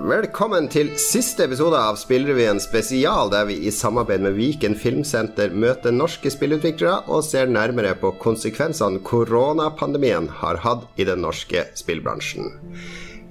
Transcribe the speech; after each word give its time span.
Velkommen 0.00 0.64
til 0.72 0.94
siste 0.96 1.44
episode 1.44 1.76
av 1.76 1.98
Spillrevyen 2.00 2.56
spesial, 2.62 3.28
der 3.28 3.44
vi 3.50 3.58
i 3.68 3.72
samarbeid 3.74 4.22
med 4.24 4.32
Viken 4.38 4.72
Filmsenter 4.72 5.52
møter 5.52 5.92
norske 5.92 6.32
spillutviklere 6.32 7.02
og 7.12 7.20
ser 7.26 7.52
nærmere 7.52 7.92
på 8.00 8.14
konsekvensene 8.22 9.02
koronapandemien 9.04 10.30
har 10.40 10.62
hatt 10.64 10.88
i 10.96 11.04
den 11.04 11.20
norske 11.20 11.66
spillbransjen. 11.76 12.48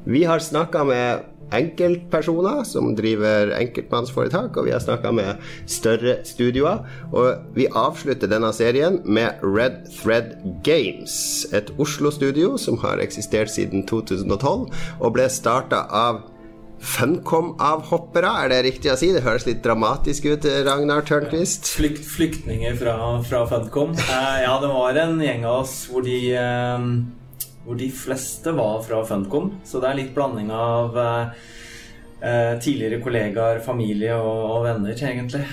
Vi 0.05 0.21
har 0.29 0.45
snakka 0.45 0.85
med 0.85 1.25
enkeltpersoner 1.57 2.61
som 2.69 2.93
driver 2.93 3.55
enkeltmannsforetak, 3.57 4.53
og 4.53 4.69
vi 4.69 4.77
har 4.77 4.85
snakka 4.85 5.09
med 5.09 5.41
større 5.65 6.19
studioer. 6.21 6.85
Og 7.09 7.57
vi 7.57 7.65
avslutter 7.65 8.29
denne 8.29 8.53
serien 8.53 9.01
med 9.09 9.41
Red 9.41 9.87
Thread 9.89 10.35
Games, 10.61 11.47
et 11.49 11.73
Oslo-studio 11.81 12.59
som 12.61 12.77
har 12.85 13.01
eksistert 13.01 13.49
siden 13.57 13.89
2012, 13.89 14.69
og 14.99 15.17
ble 15.17 15.33
starta 15.33 15.87
av 15.89 16.27
Funcom-avhoppere, 16.79 18.31
er 18.43 18.51
det 18.51 18.59
riktig 18.65 18.91
å 18.93 18.97
si? 18.99 19.11
Det 19.15 19.23
høres 19.25 19.45
litt 19.47 19.61
dramatisk 19.65 20.29
ut, 20.31 20.47
Ragnar 20.65 21.03
Tørnquist. 21.07 21.67
Flykt, 21.75 22.03
flyktninger 22.07 22.77
fra, 22.79 22.95
fra 23.27 23.43
Funcom. 23.49 23.95
Eh, 23.99 24.37
ja, 24.45 24.53
det 24.63 24.71
var 24.71 24.99
en 25.03 25.19
gjeng 25.23 25.43
av 25.47 25.65
oss 25.65 25.75
hvor 25.91 26.05
de, 26.05 26.17
eh, 26.39 26.85
hvor 27.65 27.79
de 27.79 27.89
fleste 27.91 28.53
var 28.55 28.79
fra 28.87 29.01
Funcom. 29.07 29.51
Så 29.67 29.83
det 29.83 29.91
er 29.91 29.99
litt 29.99 30.13
blanding 30.15 30.53
av 30.55 30.95
eh, 31.03 32.55
tidligere 32.63 33.01
kollegaer, 33.03 33.59
familie 33.65 34.15
og, 34.15 34.45
og 34.55 34.63
venner, 34.69 34.95
egentlig. 34.95 35.43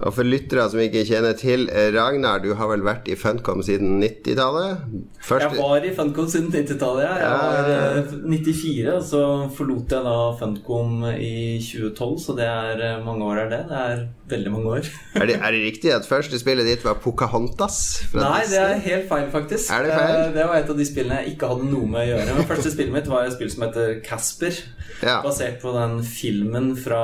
Og 0.00 0.14
for 0.16 0.26
lyttere 0.26 0.64
som 0.72 0.80
ikke 0.80 1.04
kjenner 1.04 1.36
til 1.36 1.66
Ragnar, 1.94 2.40
du 2.42 2.54
har 2.56 2.70
vel 2.70 2.84
vært 2.86 3.10
i 3.12 3.16
Funcom 3.18 3.60
siden 3.64 4.00
90-tallet? 4.00 4.86
Først... 5.20 5.52
Jeg 5.52 5.58
var 5.60 5.84
i 5.84 5.92
Funcom 5.94 6.30
siden 6.32 6.48
90-tallet, 6.54 7.04
ja. 7.04 7.12
Jeg 7.20 8.06
var 8.06 8.08
94, 8.32 8.88
og 8.94 9.04
så 9.10 9.22
forlot 9.58 9.92
jeg 9.92 10.06
da 10.08 10.16
Funcom 10.40 11.04
i 11.12 11.60
2012, 11.60 12.18
så 12.24 12.36
det 12.38 12.48
er 12.48 13.04
mange 13.04 13.28
år 13.28 13.44
er 13.44 13.52
det. 13.52 13.62
Det 13.68 13.82
er 13.82 14.04
veldig 14.32 14.52
mange 14.54 14.72
år. 14.78 14.88
er, 15.20 15.26
det, 15.28 15.36
er, 15.36 15.50
det, 15.50 15.62
riktig 15.66 15.92
at 15.94 16.08
første 16.08 16.40
spillet 16.40 16.66
ditt 16.66 16.84
var 16.86 16.98
Pocahontas? 17.04 17.78
Nei, 18.16 18.42
det 18.50 18.60
er 18.62 18.80
helt 18.86 19.08
feil, 19.10 19.28
faktisk. 19.34 19.70
Er 19.70 19.86
Det 19.86 19.96
feil? 19.96 20.22
Det 20.36 20.48
var 20.48 20.62
et 20.62 20.72
av 20.72 20.80
de 20.80 20.88
spillene 20.88 21.20
jeg 21.20 21.34
ikke 21.36 21.52
hadde 21.52 21.68
noe 21.68 21.90
med 21.92 22.04
å 22.04 22.08
gjøre. 22.14 22.38
Men 22.38 22.48
første 22.48 22.72
spillet 22.74 22.96
mitt 22.96 23.12
var 23.12 23.28
et 23.28 23.36
spill 23.36 23.52
som 23.52 23.66
heter 23.66 23.98
Casper. 24.06 24.62
Ja. 25.02 25.18
Basert 25.24 25.58
på 25.62 25.72
den 25.74 26.00
filmen 26.06 26.72
fra 26.78 27.02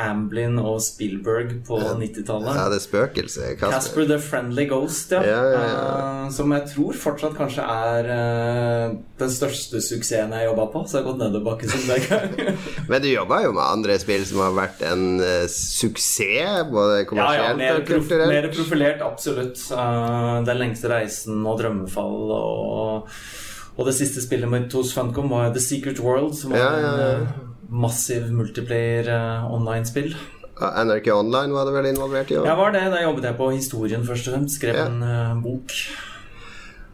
Amblin 0.00 0.60
og 0.62 0.78
Spielberg 0.84 1.56
på 1.66 1.80
90-tallet. 1.98 2.56
Ja, 2.56 2.66
det 2.72 2.78
er 2.78 2.84
spøkelse. 2.84 3.48
Casper. 3.58 3.74
Casper 3.74 4.06
the 4.10 4.18
Friendly 4.22 4.66
Ghost, 4.70 5.12
ja. 5.14 5.22
ja, 5.26 5.40
ja 5.50 5.64
uh, 5.64 6.30
som 6.34 6.54
jeg 6.54 6.68
tror 6.72 6.98
fortsatt 7.02 7.36
kanskje 7.38 7.64
er 7.64 8.10
uh, 8.10 8.94
den 9.20 9.34
største 9.34 9.82
suksessen 9.84 10.34
jeg 10.36 10.48
jobba 10.48 10.68
på. 10.74 10.84
Så 10.86 10.98
jeg 10.98 11.04
har 11.04 11.10
gått 11.10 11.22
nedoverbakke 11.24 11.70
siden 11.70 11.92
den 11.92 12.06
gang. 12.06 12.64
Men 12.90 13.04
du 13.04 13.10
jobba 13.10 13.42
jo 13.46 13.52
med 13.56 13.64
andre 13.66 13.98
spill 14.02 14.24
som 14.28 14.42
har 14.44 14.56
vært 14.56 14.86
en 14.88 15.06
uh, 15.22 15.44
suksess, 15.50 16.64
både 16.70 17.04
kommersielt 17.10 17.66
ja, 17.66 17.76
og 17.76 17.86
kulturelt? 17.88 18.30
Mer 18.30 18.50
profilert, 18.54 19.04
absolutt. 19.04 19.62
den 20.46 20.58
lengste 20.60 20.90
reisen 20.92 21.46
og 21.46 21.60
drømmefall 21.62 22.34
og 22.36 23.08
og 23.80 23.86
det 23.88 23.94
siste 23.96 24.20
spillet 24.20 24.50
mitt 24.50 24.74
hos 24.76 24.90
Funcom 24.92 25.30
var 25.32 25.54
The 25.54 25.62
Secret 25.62 26.02
World, 26.04 26.34
som 26.36 26.52
var 26.52 26.60
ja, 26.60 26.72
ja, 26.76 26.90
ja. 26.98 27.12
en 27.16 27.78
massiv 27.80 28.26
multiplayer 28.34 29.08
online-spill. 29.48 30.12
NRK 30.60 31.10
Online 31.14 31.56
var 31.56 31.66
det 31.68 31.74
vel 31.74 31.90
involvert 31.90 32.30
i? 32.30 32.38
Ja, 32.38 32.54
var 32.58 32.74
det. 32.76 32.84
Da 32.92 33.02
jobbet 33.02 33.26
jeg 33.30 33.38
på 33.38 33.50
historien 33.54 34.06
først 34.06 34.28
og 34.28 34.36
fremst. 34.36 34.60
Skrev 34.60 34.76
ja. 34.76 34.86
en 34.90 35.02
uh, 35.02 35.42
bok. 35.42 35.74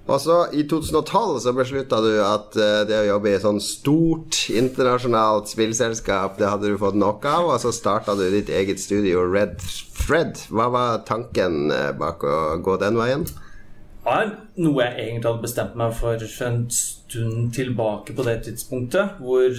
Og 0.06 0.20
så 0.22 0.36
I 0.54 0.62
2012 0.70 1.40
så 1.42 1.52
beslutta 1.56 1.98
du 2.04 2.12
at 2.22 2.54
uh, 2.54 2.84
det 2.86 3.00
å 3.00 3.08
jobbe 3.08 3.32
i 3.32 3.34
et 3.38 3.42
sånn 3.42 3.58
stort 3.62 4.44
internasjonalt 4.54 5.50
spillselskap, 5.50 6.38
det 6.38 6.50
hadde 6.52 6.70
du 6.70 6.78
fått 6.78 6.98
nok 6.98 7.26
av, 7.26 7.50
og 7.50 7.58
så 7.62 7.74
starta 7.74 8.14
du 8.14 8.28
ditt 8.30 8.52
eget 8.54 8.78
studio, 8.82 9.24
Red 9.26 9.58
Thread. 9.96 10.38
Hva 10.54 10.70
var 10.70 11.02
tanken 11.08 11.72
uh, 11.74 11.90
bak 11.98 12.22
å 12.22 12.38
gå 12.62 12.78
den 12.82 13.00
veien? 13.00 13.26
Var 14.06 14.28
noe 14.62 14.84
jeg 14.84 15.02
egentlig 15.02 15.26
hadde 15.26 15.42
bestemt 15.42 15.72
meg 15.78 15.94
for 15.98 16.22
en 16.46 16.60
stund 16.70 17.48
tilbake 17.56 18.14
på 18.14 18.26
det 18.26 18.36
tidspunktet. 18.46 19.16
Hvor 19.18 19.56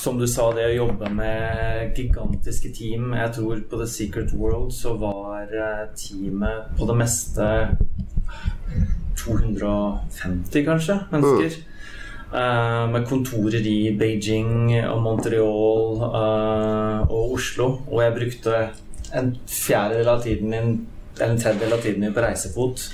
som 0.00 0.16
du 0.18 0.24
sa, 0.26 0.48
det 0.56 0.64
å 0.70 0.76
jobbe 0.86 1.10
med 1.14 1.92
gigantiske 1.94 2.72
team 2.74 3.12
Jeg 3.14 3.34
tror 3.36 3.60
på 3.70 3.78
The 3.78 3.86
Secret 3.86 4.32
World 4.34 4.72
så 4.74 4.96
var 4.98 5.52
eh, 5.52 5.84
teamet 5.94 6.72
på 6.78 6.88
det 6.88 6.96
meste 6.98 7.50
250, 9.20 10.64
kanskje, 10.66 11.00
mennesker. 11.12 11.60
Mm. 11.60 11.72
Uh, 12.26 12.84
med 12.90 13.04
kontorer 13.06 13.62
i 13.70 13.92
Beijing 13.96 14.72
og 14.90 14.98
Montreal 15.04 16.00
uh, 16.02 17.04
og 17.06 17.36
Oslo. 17.36 17.70
Og 17.86 18.02
jeg 18.02 18.16
brukte 18.16 18.58
en 19.14 19.32
fjerdedel 19.46 20.10
av 20.10 20.24
tiden 20.24 20.50
min 20.50 20.76
eller 21.16 21.32
en 21.32 21.40
tredjedel 21.40 21.72
av 21.72 21.84
tiden 21.84 22.02
min 22.02 22.12
på 22.16 22.24
reisefot. 22.24 22.90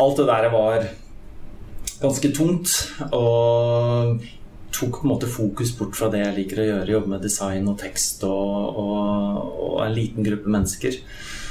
Alt 0.00 0.20
det 0.20 0.28
der 0.30 0.50
var 0.52 0.86
ganske 2.00 2.30
tungt. 2.36 2.76
Og 3.12 4.20
tok 4.70 5.00
på 5.00 5.04
en 5.04 5.12
måte 5.12 5.28
fokus 5.28 5.74
bort 5.76 5.98
fra 5.98 6.08
det 6.12 6.22
jeg 6.22 6.36
liker 6.36 6.62
å 6.62 6.68
gjøre, 6.68 6.94
jobbe 6.94 7.12
med 7.14 7.24
design 7.26 7.68
og 7.68 7.76
tekst 7.80 8.22
og, 8.28 8.80
og, 8.80 9.52
og 9.66 9.76
en 9.84 9.96
liten 9.96 10.26
gruppe 10.26 10.52
mennesker. 10.52 10.96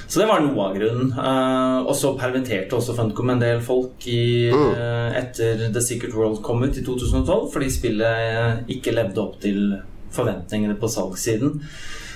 Så 0.09 0.23
det 0.23 0.25
var 0.25 0.41
noe 0.41 0.63
av 0.65 0.77
grunnen. 0.77 1.11
Uh, 1.13 1.85
og 1.85 1.93
så 1.97 2.15
permitterte 2.17 2.73
også 2.77 2.95
Funcom 2.97 3.29
en 3.35 3.43
del 3.43 3.61
folk 3.61 4.07
i, 4.09 4.49
uh, 4.49 5.11
etter 5.19 5.67
The 5.69 5.83
Secret 5.85 6.15
World 6.17 6.41
kom 6.45 6.63
ut 6.63 6.79
i 6.79 6.85
2012, 6.85 7.51
fordi 7.53 7.69
spillet 7.75 8.73
ikke 8.73 8.95
levde 8.95 9.21
opp 9.21 9.37
til 9.43 9.75
forventningene 10.15 10.79
på 10.81 10.89
salgssiden. 10.89 11.59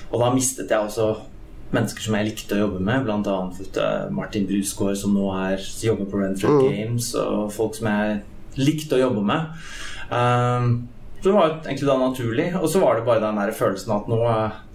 Og 0.09 0.17
da 0.23 0.31
mistet 0.33 0.73
jeg 0.73 0.89
også 0.89 1.11
mennesker 1.73 2.05
som 2.05 2.17
jeg 2.17 2.29
likte 2.29 2.57
å 2.57 2.63
jobbe 2.65 2.81
med, 2.85 3.07
bl.a. 3.07 3.87
Martin 4.13 4.47
Brusgaard, 4.49 4.97
som 4.99 5.15
nå 5.17 5.27
er, 5.35 5.61
jobber 5.83 6.09
på 6.09 6.21
Renfrew 6.21 6.59
mm. 6.59 6.63
Games, 6.69 7.11
og 7.19 7.51
folk 7.55 7.77
som 7.79 7.89
jeg 7.91 8.19
likte 8.61 8.97
å 8.97 9.05
jobbe 9.07 9.23
med. 9.25 9.53
Um, 10.13 10.73
så 11.23 11.29
det 11.29 11.35
var 11.37 11.51
egentlig 11.63 11.87
da 11.87 11.93
naturlig. 12.01 12.49
Og 12.59 12.67
så 12.69 12.81
var 12.83 12.97
det 12.97 13.05
bare 13.07 13.23
den 13.23 13.37
der 13.39 13.53
følelsen 13.55 13.93
at 13.95 14.09
nå, 14.11 14.19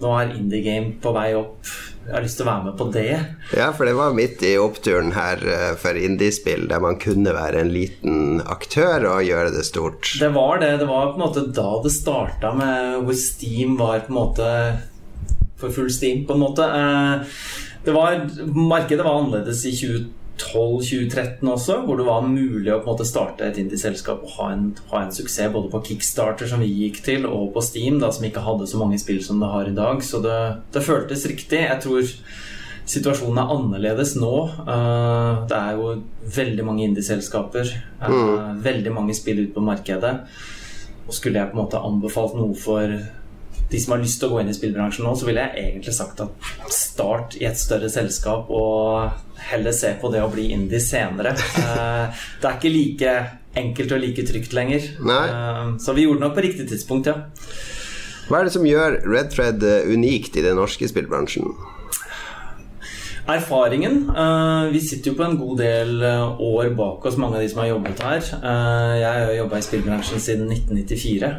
nå 0.01 0.13
er 0.17 0.31
indie 0.33 0.65
game 0.65 0.95
på 0.97 1.13
vei 1.13 1.27
opp. 1.37 1.59
Jeg 2.07 2.15
har 2.15 2.23
lyst 2.25 2.39
til 2.39 2.47
å 2.47 2.49
være 2.49 2.65
med 2.65 2.77
på 2.79 2.87
det. 2.89 3.17
Ja, 3.53 3.67
for 3.77 3.85
det 3.85 3.93
var 3.99 4.15
midt 4.17 4.41
i 4.41 4.55
oppturen 4.57 5.11
her 5.13 5.43
eh, 5.45 5.75
for 5.77 5.93
indiespill, 5.93 6.65
der 6.71 6.81
man 6.81 6.97
kunne 6.97 7.35
være 7.37 7.61
en 7.61 7.69
liten 7.69 8.41
aktør 8.49 9.05
og 9.11 9.27
gjøre 9.27 9.53
det 9.53 9.67
stort. 9.67 10.09
Det 10.17 10.31
var 10.33 10.63
det. 10.63 10.71
Det 10.81 10.89
var 10.89 11.11
på 11.11 11.19
en 11.19 11.25
måte 11.27 11.45
da 11.53 11.69
det 11.85 11.93
starta 11.93 12.55
med 12.57 13.03
hvor 13.05 13.19
Steam 13.21 13.77
var 13.77 14.07
på 14.07 14.15
en 14.15 14.17
måte 14.17 14.49
for 15.59 15.75
full 15.75 15.91
Steam, 15.93 16.25
på 16.27 16.35
en 16.35 16.43
måte. 16.45 16.65
Eh, 16.65 17.41
det 17.85 17.95
var, 17.95 18.21
markedet 18.53 19.05
var 19.05 19.21
annerledes 19.21 19.65
i 19.67 19.75
2012 19.75 20.15
2012-2013 20.39 21.49
også, 21.51 21.77
hvor 21.85 21.97
det 21.99 22.05
var 22.07 22.25
mulig 22.25 22.71
å 22.71 22.79
på 22.79 22.87
en 22.87 22.93
måte 22.93 23.07
starte 23.07 23.47
et 23.47 23.57
indie-selskap 23.61 24.23
og 24.23 24.35
ha 24.37 24.49
en, 24.53 24.67
ha 24.91 25.03
en, 25.03 25.13
suksess 25.13 25.51
både 25.53 25.71
på 25.73 25.81
Kickstarter, 25.89 26.49
som 26.49 26.63
vi 26.63 26.69
gikk 26.85 27.01
til, 27.05 27.27
og 27.27 27.51
på 27.55 27.63
Steam, 27.65 27.99
da, 28.01 28.11
som 28.15 28.27
ikke 28.27 28.43
hadde 28.45 28.67
så 28.69 28.79
mange 28.81 28.99
spill 29.01 29.21
som 29.25 29.41
det 29.41 29.51
har 29.51 29.69
i 29.69 29.75
dag. 29.75 30.03
Så 30.05 30.21
det, 30.23 30.37
det 30.73 30.85
føltes 30.85 31.27
riktig. 31.29 31.63
Jeg 31.65 31.83
tror 31.83 32.13
situasjonen 32.89 33.41
er 33.41 33.53
annerledes 33.55 34.15
nå. 34.19 34.33
Uh, 34.63 35.45
det 35.49 35.59
er 35.59 35.77
jo 35.77 35.91
veldig 36.39 36.67
mange 36.67 36.87
indie-selskaper, 36.87 37.75
uh, 38.01 38.09
mm. 38.09 38.63
veldig 38.65 38.95
mange 38.95 39.17
spill 39.17 39.43
ute 39.43 39.53
på 39.55 39.65
markedet. 39.65 40.15
Og 41.07 41.15
skulle 41.15 41.41
jeg 41.41 41.51
på 41.51 41.57
en 41.57 41.63
måte 41.63 41.81
anbefalt 41.81 42.37
noe 42.37 42.55
for 42.57 42.99
de 43.69 43.79
som 43.79 43.93
har 43.93 44.01
lyst 44.01 44.19
til 44.21 44.29
å 44.29 44.33
gå 44.33 44.41
inn 44.41 44.49
i 44.49 44.55
spillbransjen 44.57 45.05
nå, 45.05 45.13
så 45.17 45.27
ville 45.27 45.45
jeg 45.45 45.65
egentlig 45.67 45.93
sagt 45.93 46.21
at 46.23 46.49
start 46.73 47.37
i 47.37 47.45
et 47.49 47.59
større 47.59 47.89
selskap 47.93 48.49
og 48.49 49.11
heller 49.49 49.75
se 49.75 49.93
på 50.01 50.09
det 50.13 50.23
å 50.25 50.31
bli 50.33 50.49
indie 50.55 50.81
senere. 50.83 51.35
Eh, 51.59 52.21
det 52.41 52.47
er 52.47 52.55
ikke 52.55 52.71
like 52.71 53.11
enkelt 53.59 53.91
og 53.93 53.99
like 54.01 54.23
trygt 54.25 54.53
lenger. 54.55 54.85
Nei. 55.05 55.23
Eh, 55.27 55.65
så 55.83 55.93
vi 55.93 56.05
gjorde 56.05 56.21
det 56.21 56.25
nok 56.25 56.37
på 56.37 56.43
riktig 56.45 56.65
tidspunkt, 56.71 57.09
ja. 57.11 57.17
Hva 58.29 58.39
er 58.39 58.47
det 58.47 58.53
som 58.55 58.65
gjør 58.65 58.97
Red 59.05 59.31
Thread 59.33 59.65
eh, 59.65 59.89
unikt 59.91 60.37
i 60.39 60.43
den 60.45 60.57
norske 60.57 60.87
spillbransjen? 60.89 61.51
Erfaringen. 63.29 64.07
Vi 64.73 64.79
sitter 64.81 65.11
jo 65.11 65.17
på 65.19 65.25
en 65.27 65.35
god 65.37 65.59
del 65.61 65.99
år 66.01 66.71
bak 66.73 67.03
oss, 67.05 67.19
mange 67.21 67.37
av 67.37 67.43
de 67.43 67.51
som 67.51 67.61
har 67.61 67.69
jobbet 67.75 68.01
her. 68.01 68.31
Jeg 68.97 69.05
har 69.05 69.35
jobba 69.35 69.59
i 69.59 69.65
spillbransjen 69.67 70.23
siden 70.23 70.49
1994. 70.55 71.29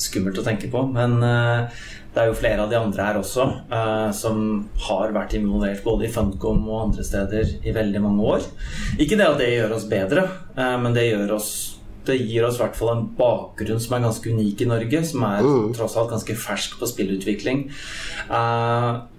Skummelt 0.00 0.40
å 0.40 0.46
tenke 0.46 0.70
på, 0.72 0.80
men 0.90 1.20
det 2.14 2.22
er 2.22 2.30
jo 2.30 2.38
flere 2.38 2.62
av 2.62 2.70
de 2.70 2.78
andre 2.78 3.04
her 3.08 3.16
også 3.18 3.44
uh, 3.72 4.10
som 4.14 4.36
har 4.86 5.14
vært 5.16 5.34
involvert 5.34 5.82
både 5.82 6.06
i 6.06 6.12
Funcom 6.14 6.62
og 6.68 6.82
andre 6.84 7.06
steder 7.06 7.56
i 7.66 7.74
veldig 7.74 8.02
mange 8.04 8.28
år. 8.36 8.44
Ikke 9.02 9.18
det 9.18 9.26
at 9.26 9.40
det 9.42 9.50
gjør 9.50 9.74
oss 9.74 9.88
bedre, 9.90 10.28
uh, 10.54 10.76
men 10.78 10.94
det 10.94 11.08
gjør 11.08 11.34
oss 11.40 11.54
det 12.04 12.18
gir 12.20 12.44
oss 12.44 12.58
i 12.58 12.60
hvert 12.60 12.76
fall 12.76 12.90
en 12.92 13.06
bakgrunn 13.16 13.78
som 13.80 13.94
er 13.96 14.02
ganske 14.04 14.28
unik 14.36 14.60
i 14.60 14.66
Norge, 14.68 14.98
som 15.08 15.22
er 15.24 15.46
mm. 15.46 15.70
tross 15.72 15.94
alt 15.96 16.10
ganske 16.12 16.34
fersk 16.36 16.74
på 16.76 16.88
spillutvikling. 16.90 17.62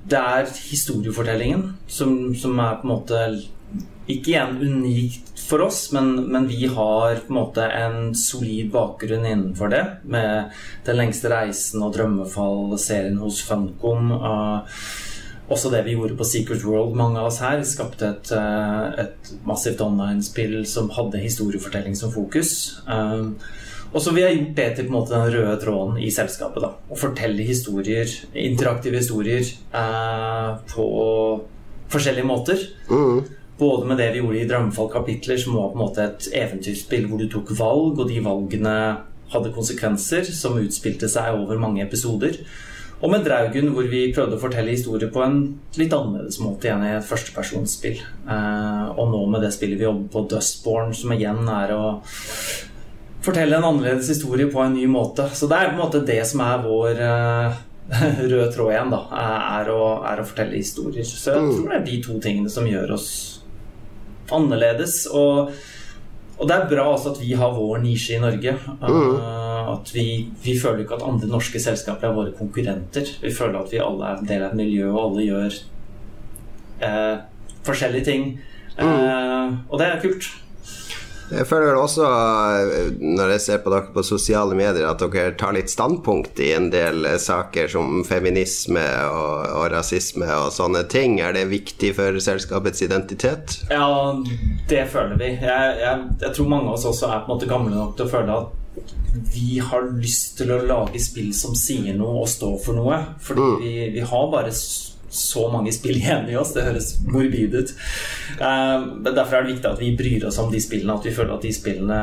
Det 0.05 0.19
er 0.19 0.51
historiefortellingen 0.67 1.63
som, 1.89 2.11
som, 2.37 2.61
er 2.61 2.77
på 2.77 2.85
en 2.85 2.91
måte 2.91 3.23
ikke 4.05 4.31
igjen 4.31 4.59
unikt 4.61 5.39
for 5.45 5.61
oss, 5.65 5.91
men, 5.93 6.15
men, 6.29 6.47
vi 6.47 6.67
har 6.67 7.15
på 7.15 7.33
en 7.33 7.37
måte 7.37 7.65
en 7.69 8.15
solid 8.17 8.71
bakgrunn 8.73 9.25
innenfor 9.25 9.69
det. 9.73 9.83
Med 10.03 10.53
Den 10.85 10.99
lengste 11.01 11.29
reisen 11.33 11.83
og 11.85 11.93
Drømmefall-serien 11.95 13.17
hos 13.21 13.41
Funcom. 13.45 14.11
Uh, 14.13 14.79
også 15.45 15.69
det 15.73 15.83
vi 15.85 15.93
gjorde 15.93 16.17
på 16.17 16.25
Secret 16.25 16.65
World, 16.65 16.95
mange 16.97 17.21
av 17.21 17.29
oss 17.29 17.41
her, 17.45 17.61
skapte 17.67 18.09
et, 18.09 18.33
uh, 18.33 18.93
et 19.05 19.33
massivt 19.45 19.83
online-spill 19.85 20.63
som 20.69 20.89
hadde 20.93 21.21
historiefortelling 21.21 21.97
som 21.97 22.13
fokus. 22.13 22.79
Um, 22.89 23.35
og 23.95 24.01
så 24.01 24.11
vi 24.11 24.25
har 24.25 24.33
gjort 24.33 24.57
det 24.57 24.69
til 24.75 24.91
måte 24.91 25.13
den 25.13 25.29
røde 25.31 25.55
tråden 25.61 26.01
i 26.01 26.09
selskapet. 26.11 26.65
da, 26.65 26.73
Å 26.89 26.97
fortelle 26.99 27.45
historier, 27.47 28.09
interaktive 28.33 28.99
historier, 28.99 29.45
uh, 29.73 30.57
på 30.73 30.85
forskjellige 31.93 32.27
måter. 32.27 32.65
Mm. 32.89 33.44
Både 33.57 33.87
med 33.87 33.99
det 34.01 34.11
vi 34.11 34.19
gjorde 34.19 34.41
i 34.41 34.47
Drømmefall 34.49 34.89
kapitler, 34.91 35.39
som 35.39 35.55
var 35.55 35.71
på 35.71 35.77
en 35.77 35.83
måte 35.85 36.05
et 36.05 36.29
eventyrspill 36.35 37.05
hvor 37.07 37.21
du 37.21 37.29
tok 37.31 37.53
valg, 37.55 37.99
og 38.01 38.09
de 38.09 38.21
valgene 38.23 38.77
hadde 39.31 39.53
konsekvenser 39.55 40.27
som 40.35 40.59
utspilte 40.59 41.09
seg 41.11 41.37
over 41.39 41.59
mange 41.61 41.83
episoder. 41.85 42.35
Og 43.03 43.11
med 43.11 43.25
Draugen, 43.27 43.73
hvor 43.75 43.87
vi 43.91 44.07
prøvde 44.15 44.37
å 44.37 44.41
fortelle 44.41 44.71
historier 44.71 45.11
på 45.11 45.21
en 45.23 45.39
litt 45.79 45.93
annerledes 45.93 46.39
måte 46.41 46.69
igjen 46.69 46.85
i 46.85 46.93
et 46.95 47.07
førstepersonsspill. 47.07 47.99
Eh, 48.01 48.85
og 48.95 49.11
nå 49.11 49.19
med 49.31 49.43
det 49.43 49.51
spillet 49.55 49.81
vi 49.81 49.87
jobber 49.87 50.07
på, 50.13 50.23
Dustborn, 50.31 50.95
som 50.95 51.11
igjen 51.15 51.43
er 51.51 51.75
å 51.75 51.83
fortelle 53.25 53.59
en 53.59 53.67
annerledes 53.67 54.09
historie 54.13 54.47
på 54.51 54.63
en 54.63 54.77
ny 54.77 54.87
måte. 54.89 55.27
Så 55.35 55.49
det 55.51 55.59
er 55.59 55.71
på 55.71 55.77
en 55.77 55.83
måte 55.83 56.05
det 56.07 56.21
som 56.29 56.43
er 56.45 56.63
vår 56.63 57.03
eh, 57.03 57.61
røde 58.31 58.49
tråd 58.55 58.73
igjen, 58.73 58.95
da. 58.95 59.01
Er 59.59 59.71
å, 59.75 59.81
er 60.07 60.21
å 60.21 60.27
fortelle 60.27 60.57
historier. 60.57 61.05
Så 61.05 61.35
jeg 61.35 61.43
mm. 61.43 61.51
tror 61.57 61.71
det 61.71 61.79
er 61.79 61.87
de 61.91 62.01
to 62.07 62.19
tingene 62.23 62.53
som 62.53 62.69
gjør 62.69 62.95
oss 62.95 63.09
annerledes. 64.33 65.03
Og, 65.11 65.51
og, 66.37 66.43
det 66.47 66.55
er 66.55 66.69
bra 66.71 66.87
også 66.93 67.13
at 67.13 67.21
vi 67.21 67.35
har 67.37 67.53
vår 67.55 67.83
nisje 67.83 68.17
i 68.17 68.23
Norge. 68.23 68.55
Mm. 68.81 68.89
Uh, 68.89 69.71
at 69.75 69.91
vi, 69.93 70.07
vi, 70.43 70.57
føler 70.59 70.83
ikke 70.83 70.99
at 70.99 71.05
andre 71.07 71.29
norske 71.29 71.59
selskaper 71.61 72.09
er 72.09 72.17
våre 72.17 72.33
konkurrenter. 72.37 73.09
Vi 73.21 73.33
føler 73.33 73.59
at 73.61 73.73
vi 73.73 73.83
alle 73.83 74.11
er 74.11 74.21
en 74.21 74.29
del 74.29 74.45
av 74.45 74.53
et 74.53 74.59
miljø, 74.59 74.89
og 74.91 75.01
alle 75.07 75.25
gjør 75.25 75.59
eh, 76.85 77.15
forskjellige 77.65 78.07
ting. 78.07 78.27
Uh, 78.77 79.55
og 79.69 79.79
det 79.79 79.87
er 79.87 80.01
kult. 80.03 80.29
Jeg 81.31 81.47
føler 81.49 81.71
vel 81.71 81.79
også, 81.81 82.05
når 83.01 83.31
jeg 83.33 83.41
ser 83.41 83.61
på 83.63 83.71
dere 83.73 83.89
på 83.95 84.03
sosiale 84.05 84.57
medier, 84.57 84.85
at 84.85 85.01
dere 85.01 85.33
tar 85.39 85.55
litt 85.57 85.71
standpunkt 85.73 86.37
i 86.43 86.51
en 86.53 86.69
del 86.73 87.07
saker 87.21 87.71
som 87.71 88.03
feminisme 88.05 88.83
og, 89.09 89.47
og 89.57 89.65
rasisme 89.73 90.27
og 90.43 90.51
sånne 90.53 90.83
ting. 90.91 91.17
Er 91.25 91.33
det 91.33 91.47
viktig 91.49 91.95
for 91.97 92.19
selskapets 92.21 92.85
identitet? 92.85 93.57
Ja, 93.73 93.87
det 94.69 94.85
føler 94.93 95.17
vi. 95.21 95.31
Jeg, 95.41 95.79
jeg, 95.81 96.05
jeg 96.21 96.37
tror 96.37 96.51
mange 96.51 96.69
av 96.69 96.77
oss 96.77 96.85
også 96.91 97.09
er 97.09 97.25
på 97.25 97.31
en 97.31 97.35
måte 97.35 97.49
gamle 97.49 97.73
nok 97.73 97.97
til 97.97 98.05
å 98.05 98.13
føle 98.13 98.39
at 98.43 98.61
vi 99.15 99.59
har 99.63 99.87
lyst 99.95 100.37
til 100.39 100.51
å 100.51 100.61
lage 100.67 100.99
spill 101.01 101.31
som 101.35 101.55
sier 101.57 101.95
noe 101.97 102.21
og 102.25 102.29
står 102.29 102.57
for 102.61 102.77
noe. 102.77 102.99
Fordi 103.23 103.45
mm. 103.45 103.63
vi, 103.63 103.73
vi 103.95 104.03
har 104.05 104.29
bare 104.33 104.53
så 105.09 105.45
mange 105.51 105.73
spill 105.73 105.97
igjen 105.99 106.29
i 106.29 106.37
oss. 106.39 106.53
Det 106.55 106.65
høres 106.65 106.93
morbid 107.05 107.55
ut. 107.55 107.73
Men 108.39 109.11
derfor 109.11 109.37
er 109.37 109.45
det 109.45 109.55
viktig 109.55 109.69
at 109.69 109.81
vi 109.81 109.93
bryr 109.97 110.27
oss 110.29 110.39
om 110.41 110.51
de 110.51 110.61
spillene, 110.63 110.97
at 110.97 111.05
vi 111.07 111.13
føler 111.15 111.35
at 111.35 111.45
de 111.45 111.53
spillene 111.55 111.99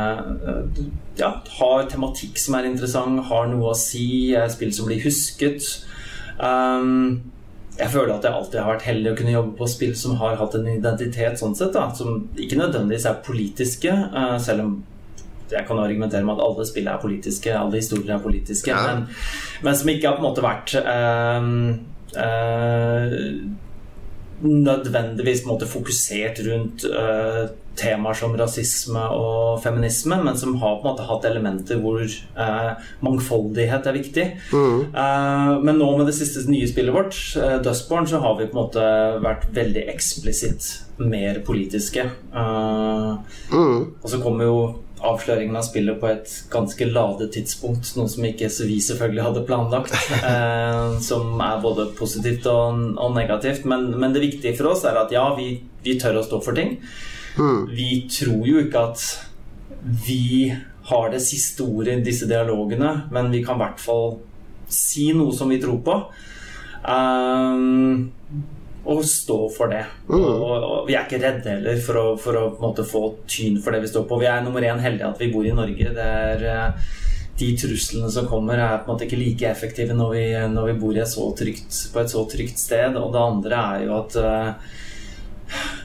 uh, 0.47 0.85
ja, 1.19 1.35
har 1.59 1.89
tematikk 1.91 2.41
som 2.41 2.59
er 2.59 2.71
interessant, 2.71 3.25
har 3.29 3.51
noe 3.51 3.73
å 3.73 3.79
si, 3.79 4.07
er 4.39 4.49
spill 4.53 4.73
som 4.75 4.89
blir 4.89 5.03
husket. 5.05 5.67
Jeg 7.73 7.89
føler 7.89 8.13
at 8.15 8.25
jeg 8.27 8.37
alltid 8.37 8.61
har 8.61 8.75
vært 8.75 8.87
heldig 8.87 9.13
å 9.13 9.19
kunne 9.19 9.35
jobbe 9.35 9.53
på 9.59 9.69
spill 9.71 9.93
som 9.97 10.17
har 10.21 10.39
hatt 10.41 10.57
en 10.59 10.69
identitet, 10.69 11.39
sånn 11.41 11.57
sett, 11.57 11.73
da, 11.77 11.87
som 11.97 12.27
ikke 12.37 12.59
nødvendigvis 12.61 13.07
er 13.09 13.23
politiske, 13.25 13.93
selv 14.45 14.65
om 14.67 14.75
jeg 15.53 15.67
kan 15.69 15.81
argumentere 15.81 16.25
med 16.25 16.39
at 16.39 16.45
alle 16.47 16.65
spill 16.69 16.87
er 16.89 17.01
politiske, 17.01 17.53
alle 17.53 17.81
historier 17.81 18.15
er 18.17 18.23
politiske, 18.25 18.73
ja. 18.73 18.83
men, 18.89 19.07
men, 19.65 19.77
som 19.77 19.91
ikke 19.93 20.09
har 20.09 20.17
på 20.17 20.23
en 20.23 20.29
måte 20.31 20.45
vært 20.45 20.77
um, 20.81 21.49
Eh, 21.73 21.92
nødvendigvis 24.43 25.45
måte, 25.47 25.69
fokusert 25.71 26.41
rundt 26.47 26.85
uh, 26.91 27.51
temaer 27.79 28.17
som 28.19 28.35
rasisme 28.37 29.03
og 29.17 29.63
feminisme, 29.63 30.19
men 30.25 30.37
som 30.39 30.57
har 30.61 30.77
på 30.77 30.85
en 30.85 30.91
måte 30.91 31.07
hatt 31.09 31.27
elementer 31.31 31.81
hvor 31.81 32.03
uh, 32.03 32.73
mangfoldighet 33.05 33.87
er 33.89 33.97
viktig. 33.97 34.27
Mm. 34.53 34.81
Uh, 34.93 35.63
men 35.63 35.79
nå 35.79 35.91
med 35.97 36.11
det 36.11 36.17
siste 36.19 36.45
nye 36.51 36.69
spillet 36.69 36.95
vårt, 36.95 37.19
Dustborn, 37.65 38.09
så 38.11 38.21
har 38.25 38.39
vi 38.41 38.49
på 38.51 38.57
en 38.57 38.63
måte 38.65 38.87
vært 39.25 39.49
veldig 39.55 39.87
eksplisitt 39.95 40.73
mer 41.03 41.41
politiske. 41.47 42.05
Mm. 42.33 43.79
Og 44.03 44.09
så 44.11 44.21
kommer 44.23 44.51
jo 44.51 44.59
avsløringen 45.07 45.57
av 45.59 45.65
spillet 45.67 45.99
på 46.01 46.09
et 46.11 46.33
ganske 46.53 46.87
lade 46.89 47.29
tidspunkt, 47.35 47.91
noe 47.99 48.11
som 48.11 48.27
ikke 48.27 48.51
vi 48.69 48.79
selvfølgelig 48.85 49.27
hadde 49.29 49.47
planlagt. 49.49 49.97
Eh, 50.23 50.99
som 51.03 51.41
er 51.43 51.59
både 51.63 51.89
positivt 51.99 52.47
og, 52.51 52.79
og 53.01 53.15
negativt. 53.17 53.65
Men, 53.69 53.89
men, 53.99 54.13
det 54.15 54.23
viktige 54.23 54.55
for 54.57 54.71
oss 54.73 54.85
er 54.89 54.97
at 55.01 55.13
ja, 55.13 55.25
vi, 55.37 55.57
vi 55.83 55.97
tør 56.01 56.21
å 56.21 56.25
stå 56.27 56.39
for 56.45 56.57
ting. 56.57 56.77
Mm. 57.37 57.67
Vi 57.73 57.89
tror 58.13 58.45
jo 58.47 58.63
ikke 58.63 58.85
at 58.93 59.05
vi 60.07 60.53
har 60.89 61.11
det 61.13 61.23
siste 61.25 61.67
ordet 61.67 61.99
i 61.99 62.07
disse 62.07 62.29
dialogene, 62.31 62.93
men 63.15 63.31
vi 63.35 63.43
kan 63.45 63.59
i 63.59 63.65
hvert 63.65 63.83
fall 63.83 64.17
si 64.73 65.11
noe 65.17 65.35
som 65.37 65.51
vi 65.53 65.61
tror 65.63 65.81
på. 65.85 65.99
Um, 66.83 68.13
og 68.85 69.05
stå 69.07 69.39
for 69.55 69.71
det. 69.71 69.85
Mm. 70.09 70.25
Og, 70.25 70.51
og, 70.51 70.77
vi 70.89 70.97
er 70.97 71.07
ikke 71.07 71.23
redde 71.23 71.55
heller 71.55 71.81
for 71.85 72.01
å, 72.01 72.05
for 72.21 72.39
å 72.39 72.45
måte, 72.63 72.87
få 72.87 73.05
tyn 73.31 73.61
for 73.63 73.75
det 73.75 73.85
vi 73.85 73.93
står 73.93 74.07
på. 74.11 74.19
Vi 74.23 74.29
er 74.31 74.43
nummer 74.45 74.65
én 74.67 74.83
heldige 74.83 75.11
at 75.13 75.23
vi 75.23 75.31
bor 75.33 75.47
i 75.47 75.55
Norge. 75.55 75.95
Det 75.95 76.09
er 76.27 76.47
uh, 76.51 76.93
de 77.39 77.51
truslene 77.59 78.11
som 78.13 78.29
kommer, 78.31 78.59
er 78.59 78.83
på 78.83 78.91
en 78.91 78.95
måte 78.95 79.07
ikke 79.07 79.21
like 79.21 79.51
effektive 79.51 79.97
når 79.97 80.15
vi, 80.17 80.25
når 80.53 80.73
vi 80.73 80.79
bor 80.83 80.99
et 80.99 81.19
trygt, 81.39 81.83
på 81.93 82.03
et 82.03 82.15
så 82.15 82.25
trygt 82.31 82.59
sted. 82.59 82.99
Og 82.99 83.13
det 83.15 83.23
andre 83.23 83.63
er 83.77 83.87
jo 83.87 83.99
at 84.01 84.19
uh, 84.19 84.73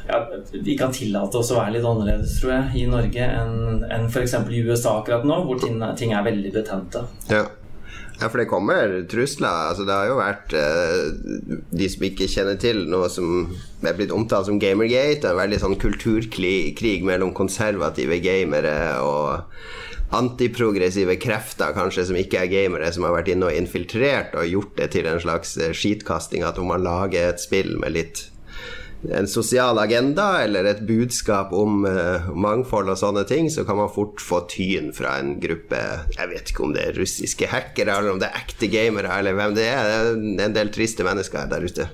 ja, 0.08 0.24
vi 0.52 0.78
kan 0.80 0.94
tillate 0.96 1.38
oss 1.38 1.52
å 1.52 1.60
være 1.60 1.78
litt 1.78 1.88
annerledes, 1.88 2.40
tror 2.42 2.54
jeg, 2.54 2.82
i 2.82 2.90
Norge 2.90 3.30
enn 3.42 3.86
en 3.92 4.10
f.eks. 4.10 4.38
i 4.50 4.66
USA 4.66 4.98
akkurat 5.02 5.28
nå, 5.28 5.42
hvor 5.46 5.60
ting, 5.62 5.82
ting 6.00 6.14
er 6.16 6.26
veldig 6.26 6.54
betente. 6.56 7.04
Ja. 7.30 7.44
Ja, 8.18 8.30
for 8.31 8.42
det 8.42 8.48
kommer 8.50 8.96
trusler. 9.10 9.69
Altså, 9.72 9.86
det 9.86 9.94
har 9.94 10.08
jo 10.10 10.18
vært 10.18 10.54
uh, 10.58 11.58
De 11.69 11.90
som 11.92 12.06
ikke 12.08 12.30
kjenner 12.31 12.58
til 12.62 12.88
noe 12.90 13.10
som 13.14 13.52
er 13.86 13.98
blitt 13.98 14.14
omtalt 14.16 14.50
som 14.50 14.58
Gamergate, 14.62 15.30
en 15.30 15.38
veldig 15.38 15.59
sånn 15.62 15.78
kulturkrig 15.81 17.06
mellom 17.06 17.36
konservative 17.38 18.18
gamere 18.24 18.78
og 19.06 19.44
antiprogressive 20.18 21.18
krefter, 21.19 21.74
kanskje, 21.76 22.07
som 22.09 22.18
ikke 22.18 22.40
er 22.42 22.52
gamere, 22.52 22.90
som 22.95 23.06
har 23.06 23.16
vært 23.18 23.33
inne 23.33 23.50
og 23.50 23.59
infiltrert 23.59 24.38
og 24.40 24.47
gjort 24.47 24.78
det 24.80 24.90
til 24.95 25.09
en 25.09 25.21
slags 25.21 25.57
eh, 25.59 25.76
skitkasting. 25.76 26.45
At 26.47 26.59
om 26.62 26.71
man 26.71 26.86
lager 26.86 27.30
et 27.30 27.44
spill 27.44 27.76
med 27.81 27.94
litt 27.97 28.24
en 29.06 29.27
sosial 29.27 29.77
agenda 29.80 30.44
eller 30.44 30.66
et 30.66 30.80
budskap 30.87 31.51
om 31.54 31.85
uh, 31.85 32.30
mangfold 32.33 32.89
og 32.89 32.97
sånne 32.99 33.23
ting, 33.30 33.49
så 33.54 33.63
kan 33.68 33.77
man 33.77 33.92
fort 33.94 34.21
få 34.23 34.42
tyn 34.49 34.89
fra 34.95 35.19
en 35.21 35.35
gruppe 35.42 35.81
Jeg 36.16 36.31
vet 36.31 36.51
ikke 36.51 36.66
om 36.66 36.73
det 36.75 36.87
er 36.87 36.97
russiske 36.97 37.49
hackere, 37.51 37.99
eller 37.99 38.16
om 38.16 38.21
det 38.21 38.31
er 38.31 38.42
ekte 38.42 38.69
gamere, 38.73 39.19
eller 39.19 39.37
hvem 39.37 39.54
det 39.57 39.68
er. 39.69 39.92
Det 40.18 40.42
er 40.42 40.49
en 40.49 40.57
del 40.57 40.73
triste 40.73 41.06
mennesker 41.07 41.45
der 41.51 41.68
ute. 41.68 41.87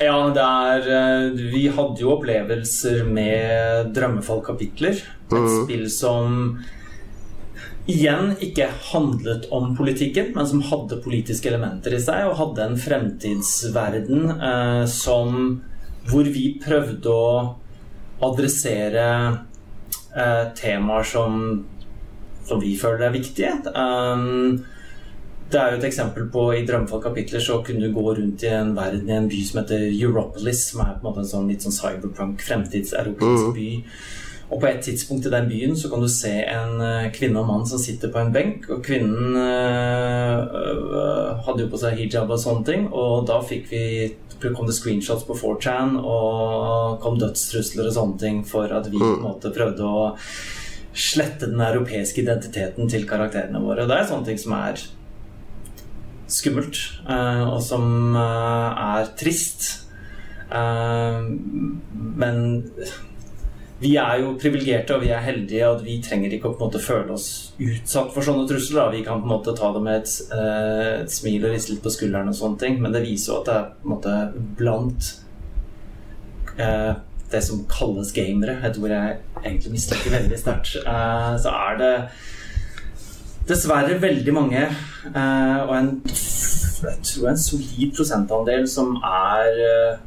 Ja, 0.00 0.16
det 0.32 0.46
er 0.46 0.88
uh, 0.88 1.44
Vi 1.52 1.66
hadde 1.68 2.00
jo 2.02 2.14
opplevelser 2.16 3.04
med 3.04 3.92
Drømmefall-kapitler. 3.96 5.04
Et 5.28 5.36
mm. 5.36 5.52
spill 5.60 5.86
som 5.92 6.58
igjen 7.86 8.32
ikke 8.42 8.66
handlet 8.88 9.46
om 9.54 9.76
politikken, 9.78 10.32
men 10.34 10.48
som 10.48 10.64
hadde 10.72 10.98
politiske 11.04 11.52
elementer 11.52 11.94
i 11.94 12.02
seg, 12.02 12.26
og 12.26 12.40
hadde 12.40 12.64
en 12.64 12.80
fremtidsverden 12.80 14.30
uh, 14.40 14.84
som 14.90 15.60
hvor 16.10 16.28
vi 16.32 16.48
prøvde 16.62 17.12
å 17.12 17.30
adressere 18.26 19.06
eh, 20.16 20.44
temaer 20.56 21.02
som, 21.06 21.66
som, 22.46 22.60
vi 22.62 22.76
føler 22.80 23.08
er 23.08 23.14
viktige. 23.16 23.52
Um, 23.74 24.64
det 25.46 25.60
er 25.60 25.72
jo 25.72 25.78
et 25.78 25.86
eksempel 25.86 26.26
på 26.32 26.48
I 26.56 26.64
Drømmefall 26.66 27.02
kapitler 27.04 27.42
så 27.42 27.60
kunne 27.62 27.86
du 27.86 27.94
gå 27.94 28.02
rundt 28.16 28.42
i 28.42 28.50
en 28.50 28.72
verden 28.76 29.10
i 29.10 29.14
en 29.14 29.28
by 29.30 29.42
som 29.46 29.60
heter 29.60 29.84
Europolis, 29.92 30.70
som 30.72 30.82
er 30.82 30.96
på 30.96 31.04
en 31.04 31.08
måte 31.10 31.22
en 31.22 31.32
sånn 31.34 31.50
litt 31.50 31.66
sånn 31.66 31.76
cyberpunk, 31.76 32.42
fremtidseuropeisk 32.46 33.50
mm. 33.52 33.54
by. 33.54 33.70
Og 34.46 34.60
på 34.62 34.68
et 34.70 34.82
tidspunkt 34.82 35.26
i 35.26 35.30
den 35.30 35.48
byen 35.50 35.72
så 35.78 35.88
kan 35.90 36.02
du 36.02 36.08
se 36.10 36.32
en 36.50 36.76
uh, 36.82 37.06
kvinne 37.14 37.40
og 37.42 37.48
mann 37.48 37.64
som 37.66 37.80
sitter 37.82 38.12
på 38.14 38.20
en 38.22 38.34
benk. 38.34 38.68
Og 38.70 38.82
kvinnen 38.86 39.38
uh, 39.38 40.36
hadde 41.46 41.64
jo 41.64 41.70
på 41.70 41.80
seg 41.82 41.98
hijab 41.98 42.30
og 42.30 42.42
sånne 42.42 42.66
ting, 42.66 42.86
og 42.90 43.26
da 43.30 43.40
fikk 43.46 43.70
vi 43.70 43.84
kom 44.42 44.68
det 44.68 44.76
screenshots 44.76 45.24
på 45.28 45.36
4chan 45.38 45.96
og 46.00 47.00
kom 47.04 47.18
dødstrusler 47.20 47.88
og 47.88 47.96
sånne 47.96 48.20
ting 48.20 48.42
for 48.46 48.72
at 48.72 48.90
vi 48.90 48.98
på 48.98 49.04
en 49.04 49.18
mm. 49.20 49.26
måte 49.26 49.52
prøvde 49.54 49.86
å 49.86 50.12
slette 50.96 51.50
den 51.50 51.60
europeiske 51.60 52.22
identiteten 52.22 52.88
til 52.88 53.04
karakterene 53.08 53.60
våre. 53.60 53.84
Det 53.88 53.96
er 53.96 54.08
sånne 54.08 54.28
ting 54.28 54.40
som 54.40 54.54
er 54.56 54.80
skummelt, 56.32 56.78
eh, 57.08 57.42
og 57.46 57.60
som 57.64 58.16
eh, 58.16 58.86
er 58.96 59.10
trist. 59.18 59.68
Eh, 60.50 61.20
men 62.22 62.40
vi 63.80 63.92
er 64.00 64.22
jo 64.22 64.32
privilegerte 64.40 64.96
og 64.96 65.02
vi 65.04 65.10
er 65.12 65.24
heldige, 65.24 65.66
og 65.68 65.82
vi 65.84 65.98
trenger 66.04 66.32
ikke 66.32 66.48
å 66.48 66.54
på 66.54 66.62
en 66.62 66.70
måte 66.70 66.80
føle 66.80 67.12
oss 67.12 67.28
utsatt 67.60 68.14
for 68.14 68.24
sånne 68.24 68.46
trusler. 68.48 68.86
Da. 68.86 68.94
Vi 68.94 69.02
kan 69.04 69.20
på 69.20 69.28
en 69.28 69.34
måte 69.34 69.52
ta 69.56 69.68
det 69.74 69.82
med 69.84 70.00
et, 70.00 70.14
et 71.02 71.12
smil 71.12 71.44
og 71.44 71.52
riste 71.52 71.74
litt 71.74 71.84
på 71.84 71.92
skulderen, 71.92 72.32
og 72.32 72.38
sånne 72.38 72.62
ting, 72.62 72.80
men 72.80 72.96
det 72.96 73.04
viser 73.04 73.34
jo 73.34 73.42
at 73.42 73.50
det 73.50 73.58
er 73.58 73.68
på 73.74 73.88
en 73.90 73.92
måte 73.92 74.14
blant 74.56 75.10
eh, 76.56 76.94
det 77.30 77.42
som 77.44 77.66
kalles 77.68 78.14
gamere, 78.16 78.56
et 78.64 78.80
ord 78.80 78.96
jeg 78.96 79.20
egentlig 79.42 79.74
misliker 79.76 80.16
veldig 80.16 80.40
sterkt, 80.40 80.80
eh, 80.80 81.30
så 81.42 81.54
er 81.68 81.78
det 81.82 81.92
dessverre 83.46 84.00
veldig 84.02 84.34
mange, 84.34 84.66
eh, 85.12 85.58
og 85.66 85.76
en, 85.76 85.92
jeg 86.06 86.98
tror 87.12 87.28
en 87.30 87.44
solid 87.44 87.92
prosentandel, 87.92 88.64
som 88.70 88.96
er 89.04 89.64
eh, 89.68 90.04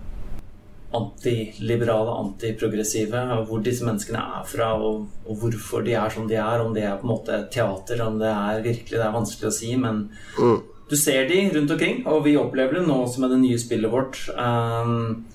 antiliberale, 0.96 2.16
antiprogressive. 2.24 3.22
Hvor 3.48 3.64
disse 3.66 3.86
menneskene 3.88 4.24
er 4.40 4.48
fra, 4.50 4.72
og, 4.78 5.08
og, 5.26 5.40
hvorfor 5.44 5.86
de 5.86 5.96
er 6.00 6.14
som 6.14 6.28
de 6.30 6.38
er. 6.40 6.66
Om 6.66 6.76
det 6.76 6.86
er 6.88 7.00
på 7.00 7.08
en 7.08 7.14
måte 7.14 7.42
teater, 7.54 8.04
om 8.06 8.20
det 8.22 8.32
er 8.34 8.66
virkelig 8.66 8.98
Det 8.98 9.06
er 9.06 9.16
vanskelig 9.16 9.52
å 9.52 9.58
si, 9.60 9.74
men 9.80 10.08
mm. 10.40 10.60
du 10.90 10.96
ser 11.00 11.28
de 11.30 11.44
rundt 11.56 11.76
omkring, 11.76 12.02
og 12.10 12.24
vi 12.26 12.38
opplever 12.40 12.80
det 12.80 12.88
nå 12.88 13.04
også 13.04 13.26
med 13.26 13.36
det 13.36 13.44
nye 13.44 13.62
spillet 13.62 13.94
vårt. 13.94 14.24
Um, 14.36 15.26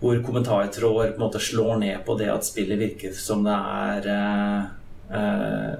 hvor 0.00 0.18
kommentartråder 0.22 1.14
på 1.14 1.16
en 1.16 1.24
måte 1.24 1.40
slår 1.40 1.78
ned 1.80 2.04
på 2.04 2.18
det 2.20 2.28
at 2.28 2.44
spillet 2.44 2.78
virker 2.80 3.14
som 3.16 3.44
det 3.46 3.54
er 3.56 4.08
eh, 4.12 4.66
eh, 5.08 5.70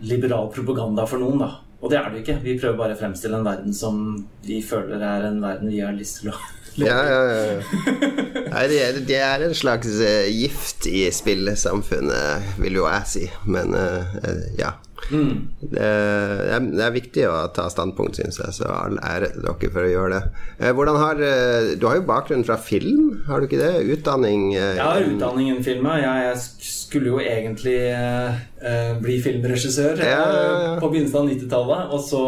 liberal 0.00 0.48
propaganda 0.52 1.04
for 1.08 1.20
noen. 1.20 1.42
da. 1.44 1.50
Og 1.80 1.92
det 1.92 1.98
er 1.98 2.08
det 2.08 2.18
jo 2.18 2.24
ikke. 2.24 2.38
Vi 2.44 2.58
prøver 2.60 2.78
bare 2.78 2.96
å 2.96 3.00
fremstille 3.00 3.36
en 3.36 3.46
verden 3.46 3.76
som 3.76 3.98
vi 4.46 4.62
føler 4.64 5.02
er 5.04 5.28
en 5.28 5.42
verden 5.44 5.72
vi 5.72 5.82
har 5.84 5.96
lyst 5.96 6.22
til 6.22 6.32
å 6.32 6.38
leve 6.80 6.88
ja, 6.88 7.02
ja, 7.04 7.20
ja. 7.28 8.10
Det, 8.56 9.20
er, 9.20 9.44
en 9.44 9.54
slags 9.54 10.00
uh, 10.00 10.26
gift 10.32 10.88
i 10.88 11.04
spillesamfunnet, 11.12 12.56
vil 12.62 12.80
jo 12.80 12.88
jeg 12.88 13.12
si. 13.12 13.24
Men 13.44 13.76
uh, 13.76 14.16
ja. 14.58 14.74
Mm. 15.10 15.48
Det, 15.60 15.80
er, 15.80 16.58
det, 16.64 16.82
er, 16.82 16.94
viktig 16.94 17.26
å 17.30 17.36
ta 17.54 17.68
standpunkt, 17.70 18.18
syns 18.18 18.40
jeg, 18.40 18.54
så 18.58 18.70
all 18.72 18.98
ære 18.98 19.30
til 19.34 19.44
dere 19.44 19.70
for 19.74 19.86
å 19.86 19.92
gjøre 19.92 20.16
det. 20.16 20.42
Eh, 20.58 20.72
hvordan 20.74 20.98
har, 21.00 21.22
eh, 21.22 21.70
du 21.78 21.86
har 21.88 22.00
jo 22.00 22.06
bakgrunn 22.08 22.44
fra 22.48 22.58
film, 22.58 23.22
har 23.28 23.40
du 23.40 23.48
ikke 23.48 23.60
det? 23.60 23.86
Utdanning? 23.96 24.48
Eh, 24.56 24.74
jeg 24.80 24.82
har 24.82 25.06
utdanning 25.06 25.50
innen 25.52 25.66
film. 25.66 25.88
Jeg, 26.00 26.26
jeg 26.26 26.70
skulle 26.72 27.12
jo 27.14 27.22
egentlig 27.22 27.78
eh, 27.92 28.92
bli 29.02 29.18
filmregissør 29.22 30.02
ja, 30.02 30.20
ja, 30.20 30.46
ja. 30.50 30.76
på 30.82 30.90
begynnelsen 30.90 31.22
av 31.22 31.30
90-tallet, 31.34 31.92
og 31.94 32.06
så 32.06 32.24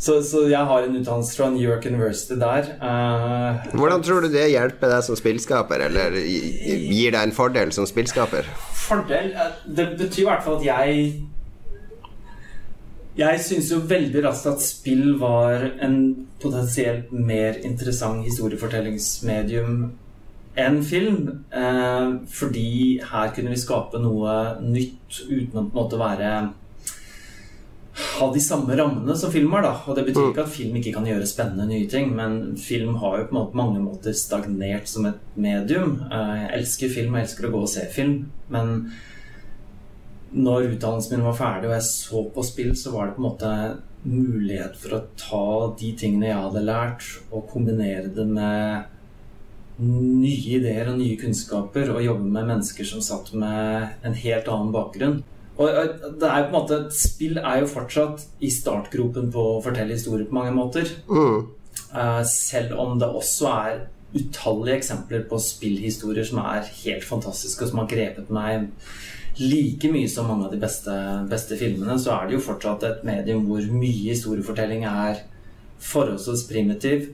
så, 0.00 0.14
så, 0.24 0.46
jeg 0.48 0.64
har 0.64 0.86
en 0.86 0.94
utdannelse 0.96 1.36
fra 1.36 1.50
New 1.52 1.60
York 1.60 1.84
University 1.86 2.38
der. 2.40 2.70
Uh, 2.80 3.66
Hvordan 3.76 4.02
tror 4.02 4.24
du 4.24 4.30
det 4.32 4.46
hjelper 4.48 4.94
deg 4.94 5.04
som 5.04 5.18
spillskaper, 5.18 5.84
eller 5.90 6.16
gir 6.16 7.12
deg 7.12 7.20
en 7.20 7.34
fordel 7.36 7.74
som 7.76 7.88
spillskaper? 7.88 8.48
Fordel? 8.80 9.34
Det 9.66 9.90
betyr 9.98 10.24
i 10.24 10.30
hvert 10.30 10.46
fall 10.46 10.56
at 10.62 10.66
jeg 10.70 11.12
jeg 13.20 13.40
syns 13.42 13.68
jo 13.72 13.80
veldig 13.90 14.22
raskt 14.24 14.46
at 14.48 14.62
spill 14.64 15.16
var 15.20 15.66
en 15.84 15.96
potensielt 16.40 17.10
mer 17.12 17.58
interessant 17.66 18.24
historiefortellingsmedium 18.24 19.82
enn 20.60 20.80
film. 20.86 21.44
Eh, 21.52 22.08
fordi 22.30 23.00
her 23.10 23.34
kunne 23.36 23.52
vi 23.52 23.60
skape 23.60 24.00
noe 24.00 24.36
nytt 24.62 25.20
uten 25.26 25.58
å 25.58 25.66
på 25.66 25.66
en 25.66 25.76
måte 25.76 26.00
være 26.00 26.32
ha 27.98 28.28
de 28.32 28.40
samme 28.40 28.76
rammene 28.76 29.16
som 29.18 29.32
film 29.32 29.52
har. 29.52 29.62
da 29.66 29.74
Og 29.86 29.96
Det 29.96 30.06
betyr 30.06 30.22
mm. 30.22 30.32
ikke 30.32 30.44
at 30.44 30.54
film 30.54 30.76
ikke 30.78 30.94
kan 30.94 31.06
gjøre 31.08 31.28
spennende 31.28 31.68
nye 31.68 31.88
ting, 31.90 32.12
men 32.16 32.56
film 32.60 32.96
har 33.02 33.18
jo 33.18 33.28
på 33.30 33.44
mange 33.58 33.82
måter 33.82 34.16
stagnert 34.16 34.88
som 34.88 35.08
et 35.10 35.20
medium. 35.34 35.98
Eh, 36.10 36.34
jeg 36.44 36.50
elsker 36.60 36.94
film, 36.94 37.16
jeg 37.16 37.28
elsker 37.28 37.48
å 37.48 37.54
gå 37.54 37.62
og 37.66 37.72
se 37.72 37.86
film, 37.92 38.30
men 38.48 38.90
når 40.30 40.68
utdannelsen 40.76 41.16
min 41.16 41.26
var 41.26 41.38
ferdig 41.38 41.70
og 41.70 41.74
jeg 41.74 41.86
så 41.88 42.24
på 42.34 42.44
spill, 42.46 42.74
så 42.78 42.92
var 42.94 43.08
det 43.08 43.16
på 43.16 43.22
en 43.24 43.26
måte 43.26 43.54
mulighet 44.06 44.78
for 44.80 44.96
å 44.96 45.02
ta 45.18 45.46
de 45.80 45.90
tingene 45.98 46.30
jeg 46.30 46.44
hadde 46.44 46.64
lært, 46.64 47.08
og 47.34 47.50
kombinere 47.50 48.12
det 48.14 48.26
med 48.30 48.86
nye 49.80 50.56
ideer 50.60 50.92
og 50.92 51.00
nye 51.00 51.18
kunnskaper, 51.20 51.90
og 51.92 52.04
jobbe 52.04 52.28
med 52.28 52.48
mennesker 52.52 52.86
som 52.86 53.02
satt 53.04 53.32
med 53.34 54.06
en 54.06 54.16
helt 54.22 54.48
annen 54.48 54.72
bakgrunn. 54.74 55.20
Og 55.60 55.68
det 56.20 56.28
er 56.28 56.46
på 56.46 56.48
en 56.48 56.56
måte 56.56 56.82
Spill 56.96 57.36
er 57.38 57.60
jo 57.60 57.70
fortsatt 57.70 58.22
i 58.40 58.48
startgropen 58.52 59.28
på 59.32 59.46
å 59.56 59.62
fortelle 59.64 59.92
historier 59.92 60.28
på 60.28 60.38
mange 60.38 60.54
måter. 60.56 60.88
Mm. 61.10 61.50
Eh, 61.90 62.22
selv 62.28 62.78
om 62.80 62.98
det 63.00 63.08
også 63.08 63.50
er 63.52 63.80
utallige 64.14 64.80
eksempler 64.80 65.26
på 65.30 65.38
spillhistorier 65.42 66.26
som 66.26 66.40
er 66.42 66.66
helt 66.82 67.06
fantastiske, 67.06 67.64
og 67.64 67.70
som 67.70 67.82
har 67.82 67.90
grepet 67.90 68.32
meg 68.34 68.70
like 69.40 69.90
mye 69.92 70.08
som 70.10 70.26
mange 70.28 70.48
av 70.48 70.54
de 70.54 70.60
beste, 70.60 70.94
beste, 71.30 71.58
filmene, 71.60 71.96
så 72.00 72.16
er 72.16 72.28
det 72.28 72.36
jo 72.36 72.46
fortsatt 72.48 72.86
et 72.88 73.04
medium 73.06 73.46
hvor 73.48 73.62
mye 73.72 74.10
historiefortelling 74.10 74.84
er 74.88 75.22
forholdsvis 75.80 76.48
primitiv. 76.50 77.12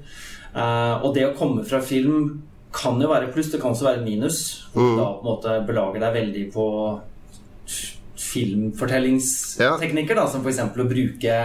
Uh, 0.57 1.05
og 1.05 1.13
det 1.15 1.27
å 1.27 1.35
komme 1.37 1.67
fra 1.69 1.83
film 1.85 2.41
kan 2.77 3.01
jo 3.01 3.11
være 3.11 3.29
pluss, 3.33 3.51
det 3.53 3.61
kan 3.61 3.75
også 3.77 3.91
være 3.91 4.05
minus. 4.05 4.41
Mm. 4.75 4.97
Da 4.97 5.11
på 5.13 5.21
en 5.21 5.29
måte 5.29 5.59
belager 5.69 6.03
deg 6.03 6.17
veldig 6.17 6.47
på 6.55 6.67
filmfortellingsteknikker, 8.33 10.19
da, 10.19 10.27
som 10.31 10.43
f.eks. 10.43 10.61
å 10.67 10.89
bruke 10.89 11.37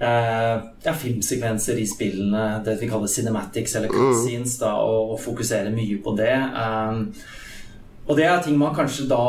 uh, 0.00 0.56
ja, 0.84 0.94
filmsekvenser 1.00 1.80
i 1.80 1.86
spillene, 1.88 2.44
det 2.66 2.76
vi 2.80 2.90
kaller 2.90 3.10
cinematics 3.10 3.76
eller 3.78 3.92
cutscenes, 3.92 4.58
mm. 4.58 4.60
da, 4.62 4.74
og, 4.82 5.14
og, 5.14 5.18
fokusere 5.24 5.72
mye 5.74 5.98
på 6.04 6.16
det. 6.18 6.34
Um, 6.34 7.08
og 8.04 8.18
det 8.18 8.28
er 8.28 8.44
ting 8.44 8.58
man 8.60 8.76
kanskje 8.76 9.08
da 9.10 9.24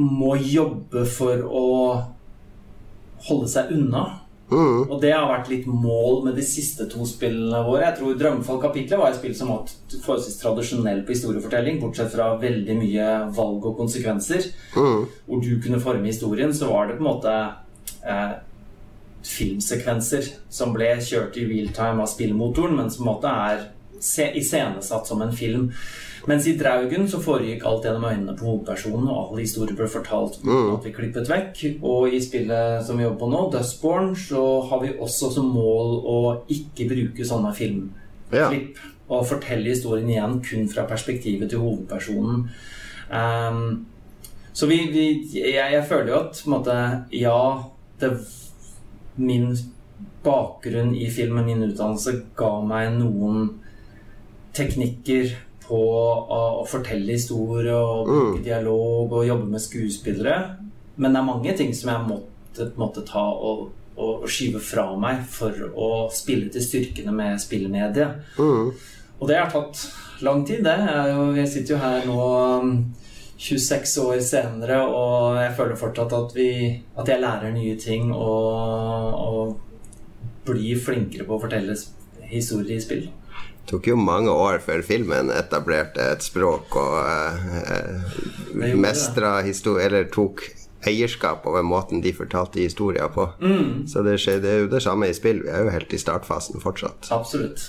må 0.00 0.36
jobbe 0.38 1.02
for 1.10 1.42
å 1.44 1.68
holde 3.26 3.48
seg 3.50 3.72
unna. 3.74 4.04
Mm. 4.50 4.90
Og 4.90 4.96
det 5.02 5.12
har 5.14 5.28
vært 5.30 5.50
litt 5.52 5.66
mål 5.70 6.24
med 6.26 6.36
de 6.38 6.44
siste 6.46 6.86
to 6.90 7.06
spillene 7.06 7.62
våre. 7.66 7.86
Jeg 7.86 7.98
tror 8.00 8.18
'Drømmefall-kapitlet' 8.18 8.98
var 8.98 9.10
et 9.10 9.18
spill 9.20 9.34
som 9.36 9.52
var 9.52 9.70
forholdsvis 9.94 10.40
tradisjonell 10.42 11.02
på 11.06 11.14
historiefortelling, 11.14 11.80
bortsett 11.80 12.12
fra 12.12 12.34
veldig 12.40 12.76
mye 12.82 13.08
valg 13.36 13.66
og 13.66 13.76
konsekvenser. 13.78 14.50
Mm. 14.76 15.06
Hvor 15.26 15.42
du 15.42 15.52
kunne 15.62 15.80
forme 15.80 16.06
historien, 16.06 16.54
så 16.54 16.70
var 16.72 16.86
det 16.86 16.98
på 16.98 17.04
en 17.04 17.10
måte 17.12 17.34
eh, 18.04 18.32
filmsekvenser 19.22 20.32
som 20.50 20.72
ble 20.74 20.96
kjørt 21.04 21.36
i 21.36 21.46
real 21.46 21.68
time 21.76 22.02
av 22.02 22.10
spillmotoren, 22.10 22.76
men 22.76 22.90
som 22.90 23.04
på 23.04 23.08
en 23.08 23.14
måte 23.14 23.34
er 23.50 23.68
iscenesatt 24.00 25.06
som 25.06 25.22
en 25.22 25.32
film. 25.36 25.70
Mens 26.28 26.46
i 26.46 26.52
Draugen 26.58 27.06
så 27.08 27.20
foregikk 27.22 27.64
alt 27.66 27.86
gjennom 27.86 28.04
øynene 28.04 28.34
på 28.36 28.44
hovedpersonen, 28.44 29.08
og 29.08 29.20
alle 29.22 29.44
historier 29.46 29.76
ble 29.76 29.88
fortalt 29.88 30.40
uten 30.40 30.50
mm. 30.52 30.72
at 30.74 30.86
vi 30.86 30.94
klippet 30.96 31.30
vekk. 31.30 31.62
Og 31.80 32.12
i 32.12 32.20
spillet 32.22 32.84
som 32.86 33.00
vi 33.00 33.06
jobber 33.06 33.22
på 33.22 33.30
nå, 33.32 33.44
Dustborn, 33.54 34.12
så 34.18 34.44
har 34.68 34.82
vi 34.84 34.92
også 34.98 35.32
som 35.36 35.48
mål 35.54 35.96
å 36.04 36.18
ikke 36.52 36.88
bruke 36.90 37.26
sånne 37.26 37.54
filmklipp. 37.56 38.82
Ja. 38.82 38.90
Og 39.10 39.26
fortelle 39.26 39.72
historien 39.72 40.10
igjen 40.10 40.36
kun 40.44 40.68
fra 40.70 40.84
perspektivet 40.86 41.50
til 41.50 41.64
hovedpersonen. 41.64 42.44
Um, 43.10 43.64
så 44.52 44.68
vi, 44.70 44.84
vi 44.92 45.06
jeg, 45.34 45.56
jeg, 45.56 45.82
føler 45.88 46.12
jo 46.12 46.20
at 46.20 46.42
måte, 46.46 46.76
Ja, 47.10 47.40
det 48.00 48.12
Min 49.16 49.56
bakgrunn 50.24 50.94
i 50.94 51.08
filmen, 51.10 51.44
min 51.44 51.64
utdannelse, 51.64 52.12
ga 52.38 52.52
meg 52.64 52.92
noen 52.94 53.48
teknikker 54.56 55.34
på 55.70 55.78
å, 55.78 56.40
å 56.60 56.64
fortelle 56.68 57.14
historier 57.14 57.76
og 57.76 58.08
bruke 58.08 58.38
mm. 58.40 58.46
dialog 58.46 59.12
og 59.20 59.26
jobbe 59.28 59.50
med 59.52 59.62
skuespillere. 59.62 60.38
Men 61.00 61.14
det 61.14 61.20
er 61.20 61.28
mange 61.28 61.54
ting 61.58 61.74
som 61.76 61.92
jeg 61.92 62.08
måtte, 62.08 62.70
måtte 62.80 63.04
ta 63.06 63.22
og, 63.22 63.68
og, 63.94 64.26
skyve 64.30 64.62
fra 64.62 64.88
meg 65.00 65.22
for 65.30 65.70
å 65.70 65.90
spille 66.14 66.50
til 66.52 66.64
styrkene 66.64 67.14
med 67.14 67.38
spillmediet. 67.42 68.32
Mm. 68.40 68.72
Og 69.20 69.28
det 69.28 69.38
har 69.38 69.52
tatt 69.52 69.84
lang 70.24 70.42
tid, 70.48 70.64
det. 70.66 70.76
Jeg, 70.80 71.22
jeg 71.38 71.52
sitter 71.54 71.76
jo 71.76 71.80
her 71.84 72.08
nå 72.08 72.26
26 73.40 73.94
um, 74.00 74.10
år 74.10 74.24
senere, 74.26 74.82
og 74.88 75.38
jeg 75.38 75.54
føler 75.56 75.80
fortsatt 75.80 76.16
at, 76.18 76.36
vi, 76.36 76.50
at 76.98 77.08
jeg 77.08 77.22
lærer 77.22 77.54
nye 77.54 77.78
ting 77.80 78.10
og, 78.16 79.14
og 79.14 80.50
blir 80.50 80.80
flinkere 80.82 81.28
på 81.28 81.36
å 81.36 81.42
fortelle 81.46 81.78
historier 82.30 82.76
i 82.76 82.82
spill 82.82 83.08
tok 83.70 83.90
jo 83.90 83.96
mange 83.98 84.32
år 84.32 84.60
før 84.64 84.82
filmen 84.86 85.30
etablerte 85.34 86.10
et 86.14 86.24
språk 86.26 86.76
og 86.80 86.96
uh, 87.00 88.74
mestra 88.74 89.38
historie 89.46 89.86
Eller 89.86 90.08
tok 90.12 90.42
eierskap 90.86 91.46
over 91.46 91.62
måten 91.62 92.00
de 92.00 92.12
fortalte 92.16 92.60
historier 92.60 93.08
på. 93.12 93.26
Mm. 93.40 93.86
Så 93.88 94.02
det, 94.06 94.16
skjer, 94.22 94.40
det, 94.40 94.50
er 94.50 94.62
jo 94.64 94.70
det 94.72 94.82
samme 94.82 95.10
i 95.10 95.16
spill. 95.16 95.42
Vi 95.44 95.52
er 95.52 95.66
jo 95.66 95.74
helt 95.74 95.92
i 95.92 96.00
startfasen 96.00 96.62
fortsatt. 96.62 97.10
Absolutt. 97.12 97.66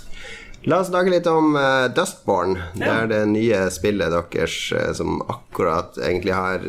La 0.64 0.78
oss 0.78 0.92
snakke 0.92 1.10
litt 1.10 1.26
om 1.26 1.56
uh, 1.58 1.88
Dustborn. 1.90 2.60
Det 2.78 2.86
er 2.86 3.08
det 3.10 3.22
nye 3.32 3.64
spillet 3.74 4.14
deres 4.14 4.58
uh, 4.76 4.92
som 4.94 5.18
akkurat 5.26 5.98
egentlig 5.98 6.36
har 6.38 6.62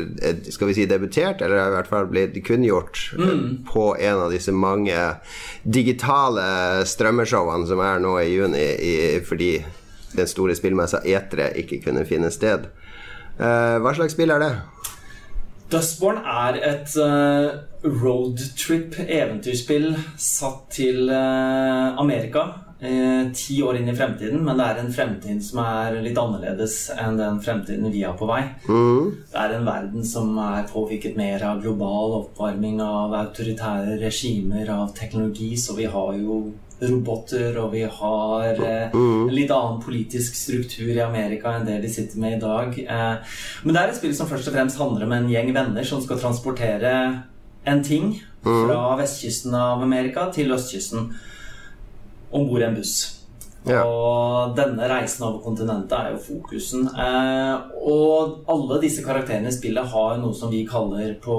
Skal 0.49 0.71
vi 0.71 0.77
si 0.79 0.87
debutert, 0.89 1.43
eller 1.45 1.61
i 1.61 1.73
hvert 1.75 1.91
fall 1.91 2.07
blitt 2.09 2.39
kunngjort 2.47 3.03
mm. 3.19 3.43
på 3.69 3.91
en 3.93 4.23
av 4.25 4.33
disse 4.33 4.55
mange 4.55 4.97
digitale 5.61 6.81
strømmeshowene 6.89 7.69
som 7.69 7.83
er 7.85 8.01
nå 8.01 8.15
i 8.23 8.33
juni, 8.33 8.65
i, 8.81 8.95
fordi 9.25 9.53
den 10.17 10.29
store 10.29 10.55
spillmessa 10.57 11.03
Etere 11.05 11.51
ikke 11.61 11.83
kunne 11.85 12.05
finne 12.09 12.33
sted. 12.33 12.65
Uh, 13.37 13.77
hva 13.77 13.93
slags 13.93 14.17
spill 14.17 14.33
er 14.33 14.41
det? 14.41 14.53
Dustborn 15.73 16.17
er 16.25 16.57
et 16.65 16.97
roadtrip-eventyrspill 17.83 19.95
satt 20.21 20.67
til 20.75 21.09
Amerika 21.09 22.43
eh, 22.49 22.62
ti 23.35 23.57
år 23.63 23.77
inn 23.79 23.87
i 23.89 23.95
fremtiden, 23.95 24.41
men 24.43 24.57
det 24.59 24.65
er 24.65 24.79
en 24.81 24.91
fremtid 24.91 25.39
som 25.45 25.61
er 25.63 25.95
litt 26.03 26.17
annerledes 26.19 26.75
enn 26.99 27.15
den 27.19 27.39
fremtiden 27.43 27.91
vi 27.93 28.03
har 28.03 28.17
på 28.19 28.27
vei. 28.27 28.41
Mm. 28.67 29.13
Det 29.31 29.39
er 29.39 29.55
en 29.55 29.67
verden 29.67 30.03
som 30.07 30.35
er 30.41 30.67
påvirket 30.71 31.15
mer 31.19 31.45
av 31.47 31.61
global 31.63 32.17
oppvarming, 32.19 32.81
av 32.83 33.15
autoritære 33.21 33.97
regimer, 34.01 34.67
av 34.73 34.91
teknologi, 34.97 35.53
så 35.59 35.77
vi 35.79 35.87
har 35.89 36.13
jo 36.19 36.43
roboter, 36.83 37.57
og 37.61 37.73
vi 37.73 37.83
har 37.87 38.59
eh, 38.59 38.93
mm. 38.93 39.27
en 39.27 39.33
litt 39.35 39.51
annen 39.53 39.81
politisk 39.83 40.35
struktur 40.37 40.91
i 40.91 41.03
Amerika 41.03 41.53
enn 41.55 41.67
det 41.67 41.79
de 41.83 41.91
sitter 41.91 42.19
med 42.21 42.37
i 42.37 42.41
dag. 42.41 42.79
Eh, 42.83 43.37
men 43.63 43.75
det 43.75 43.81
er 43.81 43.91
et 43.91 43.99
spill 43.99 44.15
som 44.17 44.29
først 44.29 44.49
og 44.51 44.57
fremst 44.57 44.81
handler 44.81 45.07
om 45.07 45.15
en 45.15 45.29
gjeng 45.31 45.53
venner 45.55 45.87
som 45.87 46.01
skal 46.03 46.21
transportere 46.21 46.93
en 47.63 47.83
ting 47.85 48.17
mm. 48.43 48.49
fra 48.49 48.79
vestkysten 48.99 49.55
av 49.55 49.83
Amerika 49.85 50.27
til 50.35 50.51
østkysten 50.55 51.13
om 52.33 52.47
bord 52.49 52.63
i 52.63 52.67
en 52.67 52.79
buss. 52.79 52.95
Ja. 53.63 53.85
Og 53.87 54.57
denne 54.57 54.89
reisen 54.91 55.23
over 55.23 55.39
kontinentet 55.45 55.93
er 55.95 56.11
jo 56.11 56.23
fokusen. 56.25 56.89
Eh, 56.99 57.53
og 57.79 58.43
alle 58.51 58.81
disse 58.83 59.05
karakterene 59.05 59.47
i 59.47 59.55
spillet 59.55 59.93
har 59.93 60.19
noe 60.19 60.35
som 60.35 60.51
vi 60.51 60.65
kaller 60.67 61.15
på, 61.23 61.37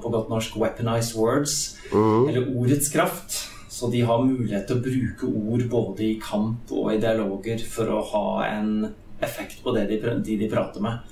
på 0.00 0.12
godt 0.14 0.32
norsk 0.32 0.56
'weaponized 0.56 1.18
words', 1.18 1.76
mm. 1.92 2.28
eller 2.28 2.48
ordets 2.56 2.88
kraft. 2.92 3.36
Så 3.68 3.90
de 3.92 4.00
har 4.00 4.24
mulighet 4.24 4.66
til 4.66 4.78
å 4.78 4.82
bruke 4.82 5.28
ord 5.28 5.68
både 5.70 6.06
i 6.06 6.14
kamp 6.22 6.72
og 6.72 6.94
i 6.94 7.02
dialoger 7.02 7.60
for 7.68 7.92
å 7.92 8.00
ha 8.14 8.26
en 8.48 8.88
effekt 9.22 9.60
på 9.62 9.74
det 9.76 9.86
de, 9.90 10.00
de, 10.24 10.38
de 10.40 10.48
prater 10.50 10.82
med. 10.82 11.04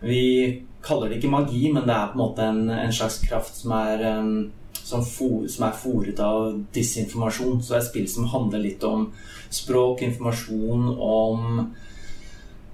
Vi 0.00 0.22
kaller 0.84 1.10
det 1.10 1.18
ikke 1.18 1.32
magi, 1.34 1.66
men 1.72 1.84
det 1.84 1.92
er 1.92 2.08
på 2.12 2.16
en 2.16 2.22
måte 2.22 2.46
en, 2.46 2.62
en 2.72 2.94
slags 2.94 3.18
kraft 3.26 3.58
som 3.58 3.74
er 3.76 4.06
um, 4.16 4.50
som, 4.90 5.04
for, 5.06 5.46
som 5.50 5.68
er 5.68 5.78
fòret 5.78 6.20
av 6.24 6.58
disinformasjon. 6.74 7.62
Så 7.62 7.74
det 7.74 7.80
er 7.80 7.88
spill 7.88 8.08
som 8.10 8.28
handler 8.32 8.64
litt 8.64 8.84
om 8.86 9.08
språk, 9.50 10.04
informasjon, 10.06 10.90
om 10.94 11.64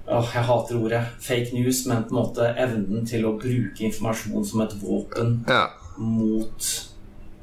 åh, 0.07 0.29
Jeg 0.33 0.45
hater 0.49 0.77
ordet 0.79 1.01
fake 1.23 1.55
news, 1.55 1.85
men 1.87 2.05
på 2.07 2.15
en 2.15 2.21
måte 2.21 2.51
evnen 2.55 3.07
til 3.07 3.27
å 3.27 3.35
bruke 3.39 3.87
informasjon 3.89 4.45
som 4.47 4.63
et 4.63 4.77
våpen 4.81 5.41
ja. 5.49 5.65
mot 5.97 6.71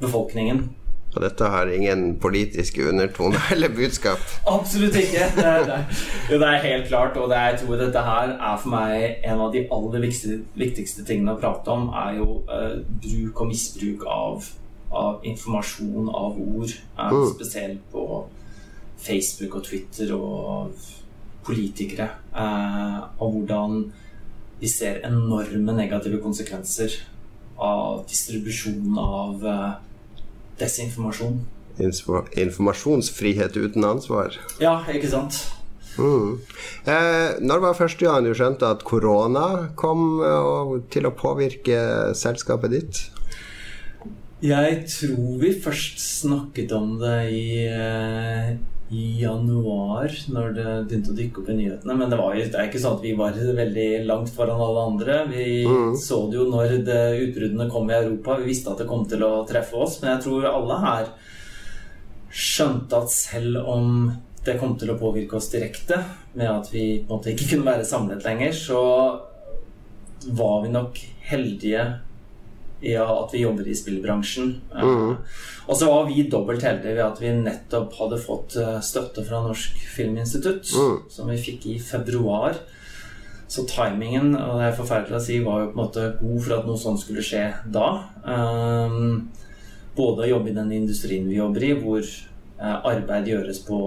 befolkningen. 0.00 0.64
Og 1.14 1.22
dette 1.22 1.46
har 1.46 1.70
ingen 1.70 2.16
politiske 2.18 2.88
undertoner 2.88 3.38
eller 3.54 3.68
budskap? 3.68 4.18
Absolutt 4.50 4.96
ikke. 4.98 5.28
Det 5.36 5.44
er, 5.46 5.84
det 6.28 6.40
er, 6.40 6.58
helt 6.64 6.88
klart. 6.88 7.16
Og 7.16 7.30
det 7.30 7.38
er, 7.38 7.52
jeg 7.52 7.60
tror 7.62 7.78
dette 7.78 8.02
her 8.08 8.34
er 8.34 8.58
for 8.62 8.74
meg 8.74 9.22
en 9.22 9.44
av 9.46 9.54
de 9.54 9.64
aller 9.76 10.06
viktigste, 10.08 10.40
viktigste 10.58 11.06
tingene 11.06 11.36
å 11.36 11.40
prate 11.40 11.70
om, 11.70 11.88
er 11.94 12.18
jo 12.18 12.42
eh, 12.50 12.76
bruk 13.04 13.44
og 13.44 13.50
misbruk 13.52 14.06
av 14.10 14.50
av 14.94 15.24
informasjon, 15.26 16.08
av 16.08 16.38
ord. 16.40 16.74
Mm. 16.98 17.26
Spesielt 17.34 17.82
på 17.92 18.04
Facebook 19.04 19.58
og 19.58 19.66
Twitter 19.66 20.14
og 20.16 20.86
politikere. 21.44 22.08
Eh, 22.34 23.00
og 23.18 23.38
hvordan 23.38 23.82
vi 24.60 24.70
ser 24.70 25.02
enorme 25.04 25.74
negative 25.76 26.22
konsekvenser 26.22 26.94
av 27.60 28.04
distribusjon 28.08 28.98
av 28.98 29.44
eh, 29.46 29.74
desinformasjon. 30.62 31.42
Informasjonsfrihet 31.78 33.56
uten 33.58 33.84
ansvar. 33.84 34.38
Ja, 34.62 34.78
ikke 34.94 35.10
sant. 35.10 35.42
Mm. 35.98 36.40
Eh, 36.90 37.36
når 37.42 37.62
var 37.62 37.76
første 37.78 38.06
gang 38.06 38.26
du 38.26 38.32
skjønte 38.34 38.66
at 38.66 38.82
korona 38.86 39.70
kom 39.78 40.22
eh, 40.26 40.72
til 40.94 41.06
å 41.06 41.14
påvirke 41.14 42.14
selskapet 42.18 42.74
ditt? 42.74 43.02
Jeg 44.44 44.80
tror 44.92 45.38
vi 45.40 45.54
først 45.56 46.00
snakket 46.20 46.72
om 46.76 46.98
det 47.00 47.18
i, 47.32 47.64
eh, 47.64 48.50
i 48.92 49.04
januar, 49.22 50.12
når 50.28 50.50
det 50.58 50.66
begynte 50.90 51.14
å 51.14 51.16
dykke 51.16 51.40
opp 51.40 51.48
i 51.48 51.56
nyhetene. 51.62 51.96
Men 51.96 52.12
det, 52.12 52.18
var, 52.20 52.36
det 52.36 52.52
er 52.52 52.68
ikke 52.68 52.82
sånn 52.82 52.98
at 52.98 53.06
vi 53.06 53.14
var 53.16 53.38
veldig 53.60 53.88
langt 54.04 54.34
foran 54.34 54.60
alle 54.60 54.84
andre. 54.90 55.16
Vi 55.32 55.46
mm. 55.64 55.96
så 55.96 56.20
det 56.28 56.42
jo 56.42 56.44
når 56.52 56.76
det, 56.84 57.00
utbruddene 57.24 57.70
kom 57.72 57.88
i 57.88 57.96
Europa. 57.96 58.36
Vi 58.42 58.50
visste 58.52 58.74
at 58.74 58.84
det 58.84 58.90
kom 58.90 59.08
til 59.08 59.24
å 59.24 59.32
treffe 59.48 59.80
oss. 59.80 59.96
Men 60.02 60.12
jeg 60.12 60.26
tror 60.26 60.50
alle 60.52 60.80
her 60.84 61.10
skjønte 62.28 63.00
at 63.00 63.16
selv 63.16 63.64
om 63.64 64.10
det 64.44 64.58
kom 64.60 64.76
til 64.76 64.92
å 64.92 65.00
påvirke 65.00 65.38
oss 65.38 65.48
direkte, 65.54 66.02
med 66.36 66.50
at 66.52 66.68
vi 66.68 66.98
på 67.00 67.08
en 67.08 67.16
måte 67.16 67.32
ikke 67.32 67.54
kunne 67.54 67.70
være 67.70 67.88
samlet 67.88 68.26
lenger, 68.26 68.52
så 68.52 68.82
var 70.36 70.58
vi 70.66 70.74
nok 70.74 71.00
heldige 71.30 71.94
i 72.84 72.94
at 73.00 73.32
vi 73.34 73.42
jobber 73.42 73.66
i 73.68 73.74
spillbransjen. 73.76 74.54
Mm. 74.74 75.16
Og 75.64 75.76
så 75.78 75.88
var 75.88 76.08
vi 76.08 76.26
dobbelt 76.30 76.64
heldige 76.66 76.96
ved 76.98 77.04
at 77.06 77.20
vi 77.22 77.32
nettopp 77.38 77.96
hadde 77.98 78.20
fått 78.20 78.56
eh, 78.60 78.78
støtte 78.84 79.24
fra 79.24 79.40
Norsk 79.46 79.78
Filminstitutt, 79.94 80.68
mm. 80.76 80.96
som 81.12 81.30
vi 81.32 81.40
fikk 81.40 81.68
i 81.72 81.78
februar. 81.80 82.58
Så 83.48 83.66
timingen, 83.68 84.32
og 84.36 84.58
det 84.58 84.68
er 84.68 84.76
forferdelig 84.76 85.18
å 85.18 85.22
si, 85.24 85.38
var 85.44 85.62
jo 85.62 85.70
på 85.70 85.76
en 85.76 85.82
måte 85.82 86.06
god 86.20 86.38
for 86.44 86.56
at 86.58 86.68
noe 86.68 86.80
sånt 86.80 87.02
skulle 87.02 87.24
skje 87.24 87.44
da. 87.72 87.88
Um, 88.24 89.28
både 89.94 90.24
å 90.24 90.30
jobbe 90.32 90.50
i 90.50 90.56
den 90.56 90.72
industrien 90.74 91.28
vi 91.28 91.38
jobber 91.38 91.64
i, 91.64 91.74
hvor 91.78 92.08
arbeid 92.58 93.28
gjøres 93.28 93.60
på 93.66 93.78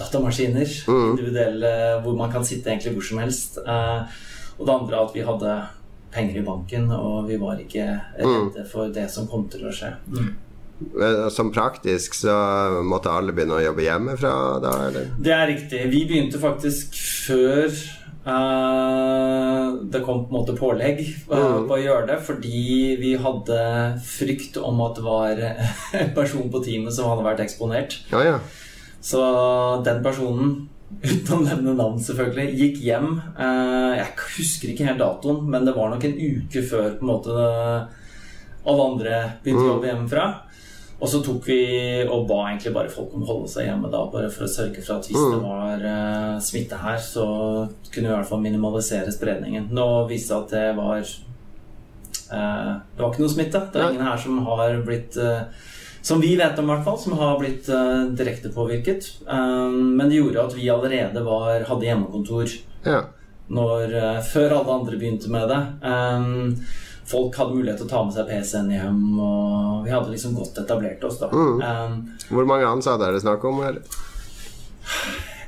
datamaskiner, 0.00 0.68
mm. 0.86 1.08
individuelle, 1.12 1.72
hvor 2.04 2.16
man 2.18 2.32
kan 2.32 2.46
sitte 2.46 2.70
egentlig 2.72 2.94
hvor 2.96 3.08
som 3.10 3.20
helst. 3.22 3.58
Uh, 3.64 4.06
og 4.58 4.66
det 4.68 4.76
andre 4.76 5.02
at 5.02 5.14
vi 5.16 5.24
hadde 5.24 5.58
penger 6.14 6.40
i 6.40 6.44
banken, 6.46 6.90
og 6.92 7.28
vi 7.28 7.38
var 7.40 7.60
ikke 7.62 7.86
redde 8.18 8.64
mm. 8.64 8.70
for 8.70 8.94
det 8.94 9.06
som 9.12 9.28
kom 9.30 9.46
til 9.52 9.66
å 9.68 9.74
skje. 9.74 9.92
Mm. 10.10 10.30
Som 11.30 11.50
praktisk 11.52 12.16
så 12.16 12.34
måtte 12.86 13.12
alle 13.12 13.34
begynne 13.36 13.58
å 13.58 13.64
jobbe 13.64 13.84
hjemmefra 13.84 14.32
da, 14.64 14.74
eller? 14.88 15.10
Det 15.20 15.34
er 15.36 15.50
riktig. 15.50 15.82
Vi 15.92 16.06
begynte 16.08 16.40
faktisk 16.40 16.96
før 16.96 17.68
uh, 18.24 19.76
det 19.92 20.00
kom 20.06 20.24
på 20.24 20.32
en 20.32 20.38
måte 20.38 20.56
pålegg 20.56 21.02
uh, 21.28 21.60
på 21.68 21.76
å 21.76 21.82
gjøre 21.82 22.08
det, 22.14 22.18
fordi 22.24 22.96
vi 23.02 23.12
hadde 23.20 23.60
frykt 24.08 24.56
om 24.62 24.80
at 24.86 24.96
det 24.96 25.04
var 25.04 25.44
en 26.00 26.16
person 26.16 26.48
på 26.48 26.64
teamet 26.64 26.96
som 26.96 27.12
hadde 27.12 27.28
vært 27.28 27.44
eksponert. 27.44 28.00
Ja, 28.14 28.24
ja. 28.24 28.40
Så 29.04 29.20
den 29.84 30.02
personen 30.04 30.69
uten 30.98 31.32
å 31.36 31.40
nevne 31.44 31.74
navn, 31.78 31.98
selvfølgelig, 32.02 32.58
gikk 32.58 32.82
hjem. 32.84 33.14
Eh, 33.38 33.96
jeg 34.00 34.12
husker 34.36 34.72
ikke 34.72 34.90
helt 34.90 35.02
datoen, 35.02 35.42
men 35.50 35.66
det 35.66 35.76
var 35.76 35.92
nok 35.92 36.06
en 36.08 36.18
uke 36.18 36.62
før 36.66 36.94
på 36.98 37.06
en 37.06 37.12
måte 37.12 37.48
alle 38.60 38.86
andre 38.86 39.20
begynte 39.44 39.64
å 39.64 39.72
jobbe 39.74 39.86
mm. 39.86 39.90
hjemmefra. 39.92 40.28
Og 41.00 41.08
så 41.08 41.22
tok 41.24 41.46
vi 41.48 41.60
og 42.04 42.26
ba 42.28 42.42
egentlig 42.50 42.74
bare 42.74 42.92
folk 42.92 43.14
om 43.16 43.22
å 43.24 43.30
holde 43.30 43.48
seg 43.48 43.70
hjemme 43.70 43.88
da, 43.88 44.02
bare 44.12 44.28
for 44.32 44.44
å 44.44 44.52
sørge 44.52 44.82
for 44.84 44.98
at 44.98 45.08
hvis 45.08 45.16
det 45.16 45.38
mm. 45.38 45.46
var 45.46 45.84
uh, 45.86 46.34
smitte 46.44 46.80
her, 46.82 46.98
så 47.00 47.26
kunne 47.88 48.04
vi 48.04 48.10
i 48.10 48.16
hvert 48.18 48.28
fall 48.28 48.42
minimalisere 48.44 49.14
spredningen. 49.14 49.70
Nå 49.72 49.86
viste 50.10 50.36
det 50.36 50.40
at 50.42 50.52
det 50.52 50.66
var 50.76 51.00
uh, 51.00 52.72
Det 52.84 53.00
var 53.00 53.08
ikke 53.08 53.24
noe 53.24 53.32
smitte. 53.32 53.62
Det 53.72 53.80
er 53.80 53.94
ingen 53.94 54.10
her 54.10 54.20
som 54.20 54.42
har 54.44 54.76
blitt 54.84 55.16
uh, 55.16 55.70
som 56.02 56.20
vi 56.20 56.34
vet 56.36 56.58
om, 56.58 56.68
hvert 56.70 56.84
fall, 56.84 56.98
som 56.98 57.16
har 57.18 57.38
blitt 57.40 57.68
uh, 57.68 58.04
direkte 58.16 58.52
påvirket. 58.52 59.08
Um, 59.26 59.96
men 59.96 60.08
det 60.08 60.20
gjorde 60.20 60.44
at 60.46 60.56
vi 60.56 60.68
allerede 60.72 61.24
var, 61.24 61.66
hadde 61.68 61.88
hjemmekontor 61.88 62.52
ja. 62.86 63.02
når, 63.52 63.96
uh, 63.96 64.20
før 64.24 64.60
alle 64.60 64.78
andre 64.80 65.00
begynte 65.00 65.32
med 65.32 65.48
det. 65.52 65.60
Um, 65.84 66.54
folk 67.10 67.36
hadde 67.36 67.58
mulighet 67.58 67.82
til 67.82 67.88
å 67.88 67.92
ta 67.92 68.04
med 68.06 68.16
seg 68.16 68.30
PC-en 68.30 68.70
hjem, 68.72 69.02
og 69.20 69.82
vi 69.86 69.92
hadde 69.94 70.12
liksom 70.12 70.36
godt 70.38 70.62
etablert 70.62 71.04
oss. 71.04 71.18
da 71.20 71.28
mm. 71.32 71.58
um, 71.60 71.98
Hvor 72.30 72.48
mange 72.48 72.70
ansatte 72.70 73.08
er 73.08 73.16
det 73.16 73.24
snakk 73.26 73.44
om 73.50 73.60
her? 73.64 73.82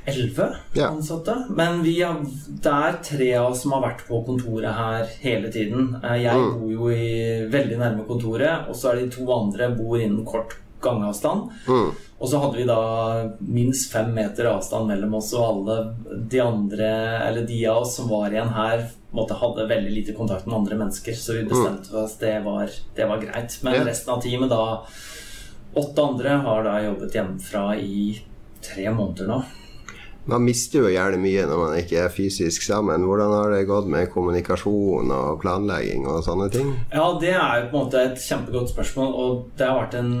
Elleve 0.05 0.49
ja. 0.73 0.87
ansatte. 0.87 1.35
Men 1.49 1.83
vi 1.83 2.01
har, 2.01 2.19
det 2.47 2.73
er 2.87 2.97
tre 3.03 3.29
av 3.39 3.51
oss 3.51 3.63
som 3.63 3.75
har 3.75 3.85
vært 3.85 4.03
på 4.07 4.19
kontoret 4.27 4.75
her 4.75 5.05
hele 5.23 5.51
tiden. 5.53 5.93
Eh, 6.03 6.19
jeg 6.25 6.39
mm. 6.39 6.49
bor 6.57 6.73
jo 6.73 6.89
i, 6.91 7.13
veldig 7.53 7.79
nærme 7.79 8.07
kontoret, 8.07 8.67
og 8.67 8.77
så 8.77 8.91
er 8.91 9.01
de 9.03 9.13
to 9.13 9.27
andre 9.35 9.71
bor 9.77 9.99
innen 9.99 10.25
kort 10.27 10.57
gangavstand. 10.83 11.53
Mm. 11.67 11.93
Og 12.23 12.29
så 12.29 12.39
hadde 12.39 12.59
vi 12.59 12.67
da 12.67 12.81
minst 13.39 13.91
fem 13.91 14.11
meter 14.15 14.47
avstand 14.51 14.87
mellom 14.91 15.15
oss, 15.19 15.31
og 15.35 15.47
alle 15.47 15.77
de 16.31 16.43
andre, 16.43 16.91
eller 17.29 17.47
de 17.47 17.63
av 17.67 17.83
oss 17.83 17.97
som 17.99 18.11
var 18.11 18.31
igjen 18.31 18.53
her, 18.55 18.85
måtte 19.13 19.37
hadde 19.37 19.67
veldig 19.69 19.91
lite 19.93 20.15
kontakt 20.17 20.47
med 20.47 20.57
andre 20.61 20.79
mennesker. 20.79 21.15
Så 21.19 21.37
vi 21.37 21.47
bestemte 21.47 21.95
oss 22.03 22.15
det 22.21 22.37
var, 22.45 22.71
det 22.95 23.09
var 23.09 23.23
greit. 23.23 23.57
Men 23.63 23.79
ja. 23.79 23.87
resten 23.87 24.15
av 24.15 24.23
teamet, 24.23 24.51
da 24.51 24.85
åtte 25.73 26.05
andre, 26.05 26.37
har 26.45 26.63
da 26.67 26.77
jobbet 26.83 27.19
hjemmefra 27.19 27.65
i 27.79 28.21
tre 28.63 28.87
måneder 28.93 29.29
nå. 29.29 29.43
Man 30.29 30.45
mister 30.45 30.85
jo 30.85 30.91
gjerne 30.91 31.19
mye 31.19 31.43
når 31.49 31.59
man 31.59 31.73
ikke 31.81 31.97
er 32.05 32.13
fysisk 32.13 32.63
sammen. 32.63 33.03
Hvordan 33.07 33.33
har 33.35 33.51
det 33.51 33.65
gått 33.67 33.89
med 33.91 34.11
kommunikasjon 34.13 35.11
og 35.11 35.41
planlegging 35.43 36.07
og 36.07 36.21
sånne 36.23 36.47
ting? 36.53 36.69
Ja, 36.93 37.09
det 37.19 37.33
er 37.35 37.63
jo 37.63 37.67
på 37.73 37.75
en 37.75 37.89
måte 37.89 38.05
et 38.07 38.23
kjempegodt 38.23 38.71
spørsmål, 38.71 39.11
og 39.11 39.43
det 39.59 39.67
har 39.67 39.81
vært 39.81 39.99
en 39.99 40.15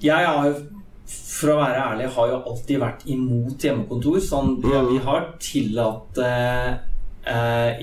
Jeg 0.00 0.28
har 0.28 0.46
jo, 0.48 0.60
for 1.06 1.54
å 1.54 1.58
være 1.60 1.80
ærlig, 1.86 2.12
har 2.14 2.28
jo 2.30 2.38
alltid 2.52 2.78
vært 2.80 3.02
imot 3.12 3.64
hjemmekontor. 3.64 4.20
Sånn, 4.24 4.54
ja, 4.64 4.84
vi 4.88 5.00
har 5.04 5.26
tillatt 5.40 6.20
eh, 6.24 6.70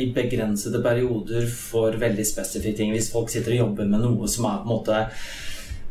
i 0.01 0.07
begrensede 0.13 0.81
perioder 0.81 1.45
for 1.49 1.93
veldig 1.93 2.25
spesifikke 2.25 2.77
ting. 2.77 2.93
Hvis 2.93 3.11
folk 3.13 3.29
sitter 3.33 3.53
og 3.53 3.63
jobber 3.65 3.89
med 3.89 4.05
noe 4.05 4.29
som 4.29 4.49
er 4.49 4.61
på 4.61 4.69
en 4.69 4.73
måte 4.73 5.03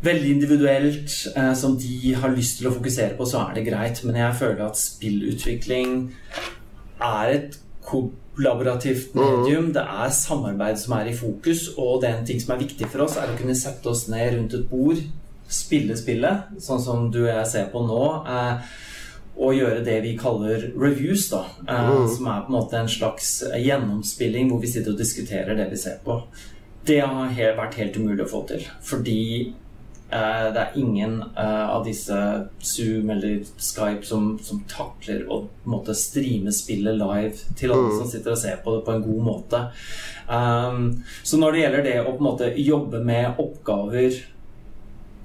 veldig 0.05 0.31
individuelt, 0.31 1.13
eh, 1.37 1.55
som 1.55 1.77
de 1.79 2.15
har 2.15 2.35
lyst 2.35 2.61
til 2.61 2.69
å 2.69 2.75
fokusere 2.75 3.17
på, 3.17 3.27
så 3.29 3.47
er 3.47 3.55
det 3.55 3.67
greit. 3.69 4.03
Men 4.05 4.19
jeg 4.21 4.39
føler 4.41 4.67
at 4.67 4.81
spillutvikling 4.81 6.13
er 7.01 7.33
et 7.33 7.59
kollaborativt 7.87 9.15
medium. 9.15 9.73
Det 9.73 9.83
er 9.83 10.11
samarbeid 10.11 10.79
som 10.79 10.99
er 10.99 11.11
i 11.11 11.17
fokus, 11.17 11.71
og 11.79 12.03
det 12.03 12.11
er 12.11 12.19
en 12.19 12.27
ting 12.27 12.41
som 12.43 12.55
er 12.55 12.65
viktig 12.65 12.89
for 12.93 13.07
oss, 13.07 13.17
er 13.17 13.33
å 13.33 13.39
kunne 13.39 13.57
sette 13.57 13.89
oss 13.89 14.07
ned 14.13 14.35
rundt 14.37 14.59
et 14.59 14.69
bord, 14.71 15.01
spille 15.49 15.97
spillet, 15.97 16.59
sånn 16.61 16.83
som 16.83 17.09
du 17.15 17.23
og 17.25 17.33
jeg 17.33 17.47
ser 17.53 17.73
på 17.73 17.85
nå. 17.87 18.03
Eh, 18.27 18.83
og 19.37 19.53
gjøre 19.53 19.85
det 19.85 19.99
vi 20.01 20.15
kaller 20.17 20.71
reviews, 20.81 21.29
da. 21.29 21.45
Eh, 21.69 21.89
mm. 21.93 22.09
Som 22.17 22.29
er 22.33 22.45
på 22.45 22.53
en 22.53 22.57
måte 22.57 22.79
en 22.81 22.89
slags 22.91 23.31
gjennomspilling 23.53 24.51
hvor 24.51 24.63
vi 24.63 24.71
sitter 24.73 24.95
og 24.95 25.01
diskuterer 25.01 25.59
det 25.59 25.69
vi 25.71 25.81
ser 25.81 26.01
på. 26.05 26.23
Det 26.87 27.03
har 27.03 27.57
vært 27.59 27.79
helt 27.81 27.97
umulig 27.99 28.25
å 28.25 28.31
få 28.31 28.45
til. 28.49 28.63
Fordi 28.87 29.21
det 30.55 30.61
er 30.63 30.77
ingen 30.79 31.17
eh, 31.23 31.65
av 31.67 31.83
disse 31.87 32.17
Zoom 32.63 33.11
eller 33.11 33.41
Skype 33.59 34.07
som, 34.07 34.37
som 34.39 34.61
takler 34.71 35.25
å 35.27 35.41
måte, 35.67 35.97
streame 35.99 36.55
spillet 36.55 36.95
live 36.95 37.57
til 37.59 37.75
alle 37.75 37.91
mm. 37.91 37.97
som 37.99 38.13
sitter 38.13 38.37
og 38.37 38.39
ser 38.39 38.61
på 38.63 38.77
det 38.77 38.85
på 38.87 38.95
en 38.95 39.03
god 39.07 39.25
måte. 39.27 39.65
Um, 40.31 40.87
så 41.27 41.41
når 41.43 41.53
det 41.53 41.65
gjelder 41.65 41.87
det 41.87 41.97
å 42.03 42.15
måte 42.23 42.53
jobbe 42.55 43.03
med 43.07 43.43
oppgaver 43.43 44.23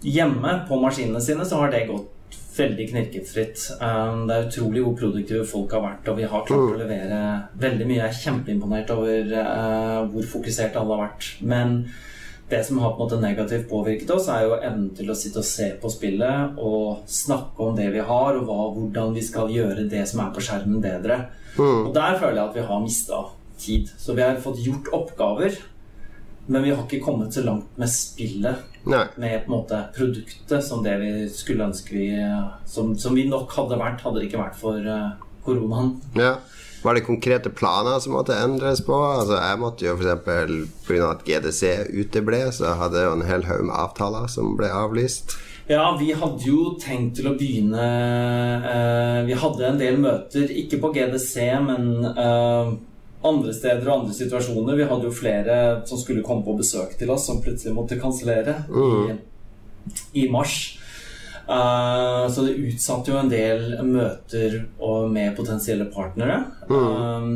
hjemme 0.02 0.58
på 0.66 0.82
maskinene 0.82 1.22
sine, 1.22 1.46
så 1.46 1.62
har 1.62 1.74
det 1.74 1.88
gått 1.90 2.10
veldig 2.58 2.88
knirkefritt. 2.90 3.64
Um, 3.80 4.26
det 4.28 4.36
er 4.36 4.48
utrolig 4.50 4.86
hvor 4.86 4.98
produktive 4.98 5.46
folk 5.48 5.74
har 5.78 5.86
vært, 5.86 6.10
og 6.10 6.18
vi 6.18 6.26
har 6.26 6.48
klart 6.48 6.58
å 6.58 6.74
mm. 6.74 6.80
levere 6.82 7.20
veldig 7.62 7.88
mye. 7.90 8.02
Jeg 8.02 8.10
er 8.10 8.24
kjempeimponert 8.26 8.94
over 8.98 9.36
uh, 9.38 10.00
hvor 10.10 10.34
fokusert 10.38 10.78
alle 10.82 10.98
har 10.98 11.06
vært. 11.06 11.36
Men 11.46 11.84
det 12.52 12.62
som 12.68 12.80
har 12.84 12.94
på 12.94 13.00
en 13.00 13.06
måte 13.06 13.20
negativt 13.22 13.70
påvirket 13.72 14.12
oss, 14.14 14.28
er 14.32 14.46
jo 14.46 14.58
evnen 14.60 14.90
til 14.96 15.12
å 15.12 15.18
sitte 15.18 15.42
og 15.42 15.48
se 15.48 15.70
på 15.82 15.92
spillet 15.92 16.60
og 16.60 17.06
snakke 17.10 17.68
om 17.68 17.78
det 17.78 17.90
vi 17.96 18.04
har, 18.04 18.38
og 18.38 18.48
hva, 18.48 18.66
hvordan 18.76 19.16
vi 19.16 19.24
skal 19.26 19.52
gjøre 19.54 19.88
det 19.92 20.04
som 20.10 20.24
er 20.26 20.34
på 20.36 20.44
skjermen, 20.44 20.82
bedre. 20.84 21.24
Mm. 21.56 21.88
Og 21.88 21.94
der 21.96 22.20
føler 22.20 22.42
jeg 22.42 22.50
at 22.50 22.58
vi 22.60 22.66
har 22.68 22.84
mista 22.84 23.22
tid. 23.62 23.92
Så 23.98 24.16
vi 24.18 24.26
har 24.26 24.42
fått 24.44 24.60
gjort 24.66 24.92
oppgaver, 24.96 25.58
men 26.48 26.66
vi 26.66 26.74
har 26.74 26.84
ikke 26.84 27.04
kommet 27.06 27.34
så 27.34 27.44
langt 27.46 27.78
med 27.80 27.90
spillet 27.92 28.68
Nei. 28.90 29.06
med 29.22 29.44
på 29.46 29.52
en 29.52 29.54
måte 29.54 29.80
produktet 29.96 30.66
som 30.66 30.82
det 30.84 30.96
vi 31.00 31.12
skulle 31.30 31.68
ønske 31.70 31.94
vi 31.94 32.08
Som, 32.66 32.96
som 32.98 33.14
vi 33.16 33.28
nok 33.30 33.54
hadde 33.54 33.78
vært, 33.80 34.02
hadde 34.02 34.20
det 34.20 34.28
ikke 34.28 34.42
vært 34.42 34.58
for 34.58 34.82
uh, 34.82 35.14
koronaen. 35.46 35.96
Ja. 36.18 36.36
Var 36.82 36.98
det 36.98 37.06
konkrete 37.06 37.52
planer 37.54 38.00
som 38.02 38.16
måtte 38.18 38.34
endres 38.34 38.82
på? 38.86 38.96
Altså, 38.98 39.38
jeg 39.38 39.62
måtte 39.62 39.86
jo 39.86 39.96
f.eks. 40.00 40.82
pga. 40.88 41.12
at 41.12 41.24
GDC 41.28 41.94
uteble, 41.94 42.42
så 42.56 42.74
hadde 42.80 42.98
jeg 42.98 43.10
jo 43.10 43.16
en 43.20 43.28
hel 43.28 43.46
haug 43.46 43.66
med 43.70 43.78
avtaler 43.78 44.30
som 44.32 44.56
ble 44.58 44.72
avlyst. 44.74 45.38
Ja, 45.70 45.86
vi 46.00 46.10
hadde 46.18 46.42
jo 46.44 46.74
tenkt 46.82 47.20
til 47.20 47.30
å 47.30 47.36
begynne 47.38 47.84
uh, 48.66 49.20
Vi 49.28 49.36
hadde 49.40 49.68
en 49.68 49.78
del 49.80 50.00
møter, 50.02 50.50
ikke 50.50 50.82
på 50.82 50.90
GDC, 50.98 51.36
men 51.64 51.86
uh, 52.18 52.74
andre 53.28 53.54
steder 53.54 53.86
og 53.86 54.02
andre 54.02 54.16
situasjoner. 54.18 54.80
Vi 54.80 54.88
hadde 54.90 55.08
jo 55.08 55.14
flere 55.16 55.58
som 55.88 56.02
skulle 56.02 56.26
komme 56.26 56.46
på 56.48 56.58
besøk 56.60 56.98
til 57.00 57.14
oss, 57.14 57.28
som 57.30 57.42
plutselig 57.44 57.76
måtte 57.78 58.00
kansellere 58.02 58.64
mm. 58.68 59.12
i, 59.14 60.24
i, 60.24 60.28
mars. 60.34 60.58
Uh, 61.52 62.32
så 62.32 62.46
det 62.46 62.60
utsatte 62.64 63.12
jo 63.12 63.18
en 63.20 63.32
del 63.32 63.74
møter 63.84 64.62
med 65.12 65.36
potensielle 65.36 65.90
partnere. 65.92 66.38
Mm. 66.70 66.78
Um, 66.78 67.34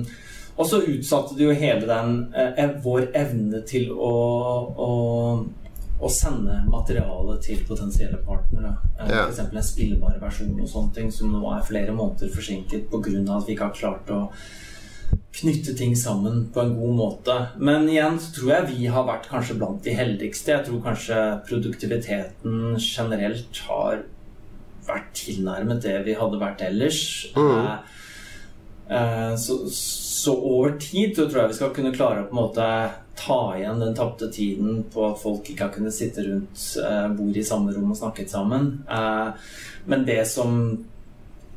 og 0.55 0.69
så 0.69 0.79
utsatte 0.87 1.35
det 1.35 1.43
jo 1.43 1.55
hele 1.57 1.83
den 1.89 2.21
uh, 2.31 2.75
vår 2.83 3.09
evne 3.17 3.59
til 3.67 3.91
å, 3.91 4.13
å, 4.71 4.91
å 5.99 6.11
sende 6.11 6.61
materiale 6.71 7.35
til 7.43 7.65
potensielle 7.67 8.21
partnere. 8.23 8.77
Uh, 8.95 9.09
yeah. 9.09 9.25
F.eks. 9.27 9.41
en 9.49 9.67
spillbar 9.71 10.15
versjon 10.21 10.55
og 10.61 10.71
sånne 10.71 10.95
ting 10.95 11.11
som 11.11 11.35
nå 11.35 11.43
er 11.51 11.67
flere 11.67 11.95
måneder 11.97 12.31
forsinket 12.31 12.87
pga. 12.93 13.19
at 13.35 13.49
vi 13.49 13.57
ikke 13.57 13.67
har 13.67 13.81
klart 13.81 14.15
å 14.15 14.29
knytte 15.35 15.75
ting 15.77 15.95
sammen 15.99 16.47
på 16.53 16.61
en 16.61 16.73
god 16.77 16.95
måte. 16.95 17.35
Men 17.57 17.89
igjen 17.91 18.19
så 18.21 18.31
tror 18.35 18.51
jeg 18.53 18.71
vi 18.71 18.89
har 18.91 19.07
vært 19.07 19.29
kanskje 19.31 19.57
blant 19.59 19.83
de 19.83 19.95
heldigste. 19.97 20.53
Jeg 20.53 20.67
tror 20.67 20.83
kanskje 20.85 21.21
produktiviteten 21.49 22.77
generelt 22.79 23.63
har 23.67 24.05
vært 24.85 25.11
tilnærmet 25.17 25.83
det 25.83 25.97
vi 26.05 26.15
hadde 26.17 26.41
vært 26.41 26.63
ellers. 26.65 27.01
Mm. 27.35 27.51
Eh, 27.55 27.95
eh, 28.97 29.33
så, 29.41 29.59
så, 29.73 30.35
over 30.35 30.77
tid 30.81 31.15
så 31.17 31.27
tror 31.27 31.43
jeg 31.43 31.53
vi 31.53 31.59
skal 31.59 31.75
kunne 31.75 31.95
klare 31.95 32.23
å 32.23 32.29
på 32.29 32.35
en 32.35 32.41
måte 32.41 32.69
ta 33.15 33.39
igjen 33.55 33.79
den 33.79 33.95
tapte 33.95 34.27
tiden 34.31 34.83
på 34.91 35.05
at 35.09 35.21
folk 35.21 35.47
ikke 35.49 35.67
har 35.67 35.75
kunnet 35.75 35.95
sitte 35.95 36.25
rundt 36.25 36.65
eh, 36.81 37.07
bordet 37.15 37.43
i 37.43 37.47
samme 37.47 37.75
rom 37.75 37.93
og 37.95 37.99
snakket 37.99 38.31
sammen. 38.31 38.75
Men 39.85 40.03
det 40.07 40.23
som 40.29 40.59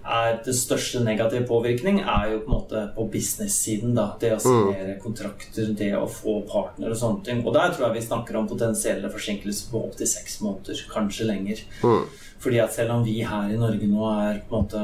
er 0.09 0.39
det 0.45 0.55
største 0.57 1.03
negative 1.05 1.47
påvirkning, 1.49 2.01
er 2.01 2.33
jo 2.33 2.39
på 2.45 2.49
en 2.49 2.55
måte 2.55 2.85
på 2.97 3.05
business-siden. 3.13 3.95
da, 3.97 4.07
Det 4.21 4.33
å 4.35 4.41
signere 4.43 4.97
mm. 4.97 5.03
kontrakter, 5.03 5.69
det 5.77 5.91
å 5.99 6.07
få 6.09 6.41
partner 6.49 6.95
og 6.95 7.01
sånne 7.01 7.25
ting. 7.27 7.45
Og 7.45 7.55
der 7.57 7.75
tror 7.75 7.89
jeg 7.89 7.99
vi 7.99 8.07
snakker 8.07 8.39
om 8.41 8.49
potensielle 8.49 9.13
forsinkelser 9.13 9.71
på 9.73 9.85
opptil 9.89 10.11
seks 10.11 10.41
måneder, 10.45 10.83
kanskje 10.93 11.29
lenger. 11.29 11.63
Mm. 11.83 12.09
Fordi 12.39 12.61
at 12.63 12.75
selv 12.75 12.97
om 12.97 13.05
vi 13.07 13.21
her 13.27 13.53
i 13.53 13.61
Norge 13.61 13.91
nå 13.91 14.11
er 14.15 14.43
på 14.49 14.57
en 14.57 14.65
måte 14.65 14.83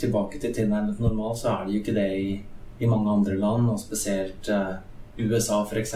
tilbake 0.00 0.40
til 0.42 0.54
tilnærmet 0.56 1.00
normal, 1.00 1.36
så 1.38 1.54
er 1.54 1.66
det 1.66 1.74
jo 1.74 1.82
ikke 1.82 1.96
det 1.96 2.10
i, 2.20 2.30
i 2.80 2.90
mange 2.90 3.12
andre 3.12 3.36
land, 3.40 3.70
og 3.72 3.80
spesielt 3.80 4.50
eh, 4.52 4.76
USA 5.18 5.62
f.eks. 5.64 5.94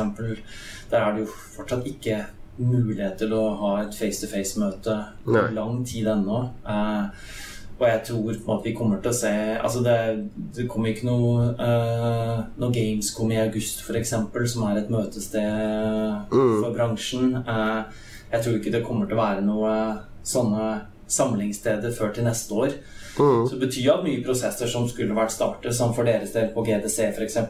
Der 0.91 1.01
er 1.01 1.17
det 1.17 1.27
jo 1.27 1.33
fortsatt 1.57 1.89
ikke 1.89 2.23
mulighet 2.61 3.21
til 3.21 3.33
å 3.37 3.45
ha 3.61 3.71
et 3.83 3.95
face-to-face-møte 3.97 4.97
lang 5.57 5.81
tid 5.89 6.11
ennå. 6.13 6.43
Uh, 6.67 7.09
og 7.81 7.87
jeg 7.89 8.01
tror 8.11 8.39
på 8.45 8.55
at 8.59 8.67
vi 8.69 8.75
kommer 8.77 9.01
til 9.01 9.09
å 9.09 9.17
se 9.17 9.33
Altså 9.57 9.81
det, 9.85 9.97
det 10.57 10.67
kommer 10.69 10.93
ikke 10.93 11.09
noe 11.09 11.47
uh, 11.57 12.43
Noe 12.61 12.75
Gamescom 12.75 13.33
i 13.33 13.41
august, 13.41 13.81
f.eks., 13.87 14.13
som 14.53 14.67
er 14.69 14.83
et 14.83 14.93
møtested 14.93 16.29
mm. 16.29 16.57
for 16.61 16.71
bransjen. 16.77 17.39
Uh, 17.41 17.89
jeg 18.31 18.45
tror 18.45 18.59
ikke 18.59 18.75
det 18.75 18.85
kommer 18.85 19.09
til 19.09 19.17
å 19.17 19.23
være 19.23 19.45
noe 19.47 19.75
sånne 20.27 20.67
samlingssteder 21.11 21.95
før 21.97 22.13
til 22.15 22.29
neste 22.29 22.55
år. 22.55 22.77
Mm. 23.19 23.47
Så 23.49 23.57
det 23.57 23.65
betyr 23.65 23.89
at 23.97 24.05
mye 24.05 24.23
prosesser 24.25 24.71
som 24.71 24.87
skulle 24.89 25.17
vært 25.17 25.35
startet, 25.35 25.75
som 25.77 25.95
for 25.97 26.07
deres 26.07 26.35
del 26.37 26.53
på 26.55 26.63
GDC 26.67 27.09
f.eks., 27.11 27.41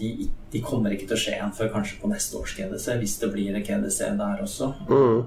de, 0.00 0.10
de 0.52 0.62
kommer 0.64 0.94
ikke 0.94 1.08
til 1.08 1.16
å 1.16 1.22
skje 1.22 1.36
igjen 1.38 1.54
før 1.56 1.72
kanskje 1.78 2.00
på 2.02 2.10
neste 2.10 2.40
års 2.40 2.56
GDC, 2.58 2.98
hvis 3.00 3.16
det 3.22 3.30
blir 3.32 3.56
et 3.56 3.66
GDC 3.66 4.10
der 4.18 4.42
også. 4.44 4.74
Mm. 4.90 5.22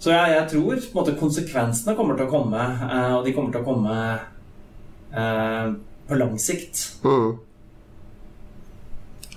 Så 0.00 0.14
jeg, 0.14 0.32
jeg 0.32 0.48
tror 0.48 0.80
på 0.80 0.88
en 0.88 0.96
måte, 0.96 1.16
konsekvensene 1.20 1.94
kommer 1.98 2.16
til 2.16 2.24
å 2.24 2.32
komme, 2.32 2.64
eh, 2.88 3.12
og 3.18 3.26
de 3.26 3.34
kommer 3.36 3.52
til 3.52 3.60
å 3.60 3.66
komme 3.66 3.96
eh, 5.12 5.74
på 6.08 6.20
lang 6.20 6.38
sikt. 6.40 6.86
Mm. 7.04 7.36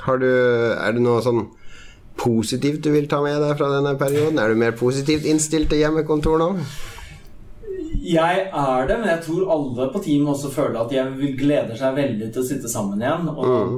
Du, 0.04 0.30
er 0.30 0.96
det 0.96 1.04
noe 1.04 1.20
sånn 1.24 1.46
positivt 2.20 2.84
du 2.84 2.92
vil 2.94 3.08
ta 3.12 3.20
med 3.24 3.42
deg 3.44 3.56
fra 3.60 3.70
denne 3.76 3.94
perioden? 4.00 4.40
Er 4.40 4.52
du 4.52 4.60
mer 4.60 4.76
positivt 4.80 5.28
innstilt 5.28 5.72
til 5.72 5.84
hjemmekontor 5.84 6.40
nå? 6.40 6.50
Jeg 8.04 8.48
er 8.48 8.88
det, 8.88 8.98
men 9.00 9.08
jeg 9.08 9.24
tror 9.24 9.52
alle 9.56 9.88
på 9.92 10.02
teamet 10.04 10.34
også 10.34 10.52
føler 10.52 10.80
at 10.82 10.92
jeg 10.96 11.36
gleder 11.40 11.76
seg 11.80 11.96
veldig 11.96 12.32
til 12.32 12.44
å 12.44 12.48
sitte 12.48 12.72
sammen 12.72 13.04
igjen. 13.04 13.30
Og 13.32 13.48
mm. 13.48 13.78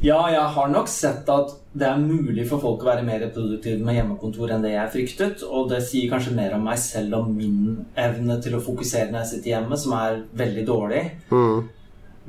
Ja, 0.00 0.20
jeg 0.32 0.44
har 0.54 0.70
nok 0.72 0.88
sett 0.88 1.28
at 1.28 1.50
det 1.76 1.86
er 1.86 2.00
mulig 2.00 2.46
for 2.48 2.62
folk 2.62 2.82
å 2.82 2.88
være 2.88 3.04
mer 3.04 3.26
produktive 3.34 3.84
med 3.84 3.98
hjemmekontor 3.98 4.54
enn 4.54 4.64
det 4.64 4.72
jeg 4.72 4.92
fryktet. 4.94 5.44
Og 5.44 5.68
det 5.70 5.82
sier 5.86 6.08
kanskje 6.10 6.32
mer 6.38 6.56
om 6.56 6.64
meg 6.64 6.80
selv 6.80 7.18
og 7.18 7.28
min 7.34 7.82
evne 8.00 8.38
til 8.40 8.56
å 8.56 8.62
fokusere 8.64 9.10
når 9.10 9.22
jeg 9.22 9.30
sitter 9.34 9.54
hjemme, 9.54 9.78
som 9.78 9.94
er 9.98 10.22
veldig 10.40 10.64
dårlig. 10.70 11.04
Mm. 11.28 11.68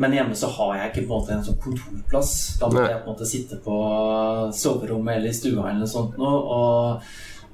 Men 0.02 0.16
hjemme 0.18 0.36
så 0.36 0.50
har 0.52 0.76
jeg 0.78 0.92
ikke 0.92 1.06
på 1.06 1.08
en 1.08 1.14
måte 1.16 1.36
en 1.38 1.44
sånn 1.48 1.60
kontorplass. 1.64 2.34
Da 2.60 2.70
må 2.72 2.84
jeg 2.84 3.00
på 3.00 3.08
en 3.08 3.14
måte 3.14 3.30
sitte 3.30 3.60
på 3.64 3.78
soverommet 4.56 5.20
eller 5.20 5.32
i 5.32 5.40
stua 5.40 5.70
eller 5.70 5.84
noe 5.86 5.92
sånt 5.96 6.20
noe. 6.20 6.60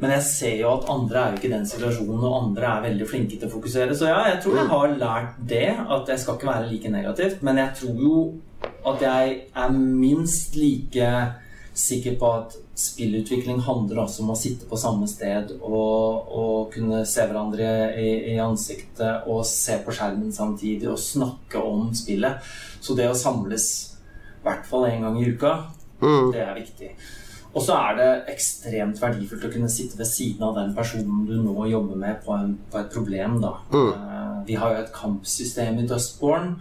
Men 0.02 0.14
jeg 0.14 0.26
ser 0.28 0.60
jo 0.60 0.74
at 0.76 0.90
andre 0.94 1.22
er 1.22 1.32
jo 1.32 1.40
ikke 1.40 1.50
i 1.50 1.56
den 1.56 1.66
situasjonen, 1.66 2.20
og 2.22 2.36
andre 2.42 2.70
er 2.70 2.84
veldig 2.86 3.08
flinke 3.10 3.38
til 3.38 3.50
å 3.50 3.54
fokusere. 3.54 3.96
Så 3.98 4.10
ja, 4.10 4.20
jeg 4.32 4.42
tror 4.44 4.60
jeg 4.60 4.70
har 4.74 5.00
lært 5.02 5.40
det, 5.50 5.70
at 5.74 6.12
jeg 6.14 6.22
skal 6.22 6.38
ikke 6.38 6.52
være 6.52 6.70
like 6.70 6.92
negativt. 6.94 7.42
Men 7.46 7.62
jeg 7.64 7.80
tror 7.80 8.04
jo 8.06 8.20
at 8.88 9.04
jeg 9.04 9.36
er 9.56 9.76
minst 9.76 10.56
like 10.58 11.12
sikker 11.78 12.16
på 12.18 12.30
at 12.40 12.56
spillutvikling 12.78 13.60
handler 13.66 14.04
også 14.04 14.24
om 14.24 14.32
å 14.34 14.38
sitte 14.38 14.68
på 14.70 14.78
samme 14.80 15.08
sted 15.10 15.54
og, 15.58 16.32
og 16.40 16.72
kunne 16.74 17.04
se 17.10 17.26
hverandre 17.26 17.68
i, 17.98 18.10
i, 18.34 18.36
ansiktet 18.42 19.30
og 19.30 19.44
se 19.50 19.78
på 19.86 19.94
skjermen 19.94 20.34
samtidig 20.34 20.90
og 20.90 21.02
snakke 21.02 21.62
om 21.62 21.92
spillet. 21.98 22.42
Så 22.82 22.98
det 22.98 23.10
å 23.10 23.18
samles 23.18 23.70
i 24.38 24.44
hvert 24.46 24.66
fall 24.70 24.88
én 24.90 25.06
gang 25.06 25.18
i 25.20 25.30
uka, 25.34 25.54
mm. 26.02 26.34
det 26.34 26.44
er 26.44 26.58
viktig. 26.58 26.92
Og 27.58 27.64
så 27.66 27.78
er 27.78 27.98
det 27.98 28.10
ekstremt 28.36 29.00
verdifullt 29.02 29.48
å 29.48 29.54
kunne 29.54 29.70
sitte 29.72 29.98
ved 29.98 30.10
siden 30.10 30.46
av 30.46 30.58
den 30.60 30.76
personen 30.78 31.26
du 31.26 31.38
nå 31.42 31.70
jobber 31.72 31.98
med 31.98 32.20
på, 32.26 32.36
en, 32.38 32.54
på 32.70 32.82
et 32.82 32.92
problem. 32.94 33.40
Da. 33.42 33.56
Mm. 33.74 33.94
Uh, 33.94 34.36
vi 34.50 34.58
har 34.62 34.74
jo 34.74 34.84
et 34.84 34.94
kampsystem 34.94 35.82
i 35.82 35.88
Dustborn 35.90 36.54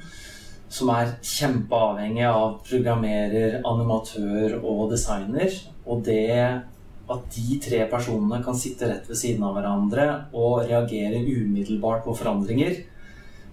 som 0.77 0.91
er 0.93 1.15
kjempeavhengig 1.25 2.27
av 2.29 2.59
programmerer, 2.67 3.61
animatør 3.65 4.59
og 4.61 4.91
designer. 4.93 5.53
Og 5.87 6.03
det 6.05 6.27
at 7.07 7.37
de 7.37 7.57
tre 7.63 7.85
personene 7.91 8.43
kan 8.43 8.57
sitte 8.59 8.89
rett 8.91 9.09
ved 9.09 9.19
siden 9.19 9.45
av 9.47 9.55
hverandre 9.55 10.07
og 10.35 10.65
reagere 10.67 11.23
umiddelbart 11.23 12.03
på 12.07 12.17
forandringer, 12.19 12.81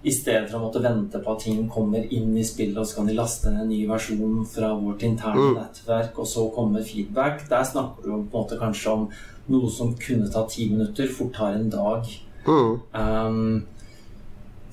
i 0.04 0.12
stedet 0.12 0.50
for 0.50 0.58
å 0.58 0.66
måtte 0.66 0.82
vente 0.84 1.20
på 1.22 1.32
at 1.32 1.44
ting 1.46 1.62
kommer 1.72 2.02
inn 2.12 2.34
i 2.36 2.44
spillet, 2.44 2.76
og 2.76 2.84
så 2.84 2.98
kan 2.98 3.06
de 3.08 3.14
laste 3.16 3.48
ned 3.48 3.62
en 3.62 3.70
ny 3.72 3.78
versjon 3.88 4.42
fra 4.50 4.74
vårt 4.76 5.04
interne 5.06 5.46
mm. 5.46 5.54
nettverk, 5.56 6.18
og 6.20 6.28
så 6.28 6.44
kommer 6.52 6.84
feedback. 6.84 7.46
Der 7.48 7.64
snakker 7.64 8.04
du 8.04 8.10
på 8.10 8.18
en 8.18 8.26
måte 8.34 8.58
kanskje 8.60 8.92
om 8.92 9.06
noe 9.54 9.70
som 9.72 9.94
kunne 9.96 10.28
ta 10.32 10.44
ti 10.50 10.66
minutter, 10.72 11.08
fort 11.08 11.32
tar 11.38 11.56
en 11.56 11.70
dag. 11.72 12.10
Mm. 12.44 12.74
Um, 12.92 13.64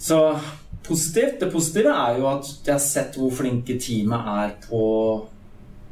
så 0.02 0.20
positivt. 0.88 1.40
Det 1.40 1.52
positive 1.54 1.94
er 1.94 2.20
jo 2.20 2.28
at 2.32 2.52
jeg 2.66 2.74
har 2.74 2.84
sett 2.84 3.18
hvor 3.20 3.34
flinke 3.36 3.78
teamet 3.82 4.30
er 4.36 4.54
på 4.66 4.84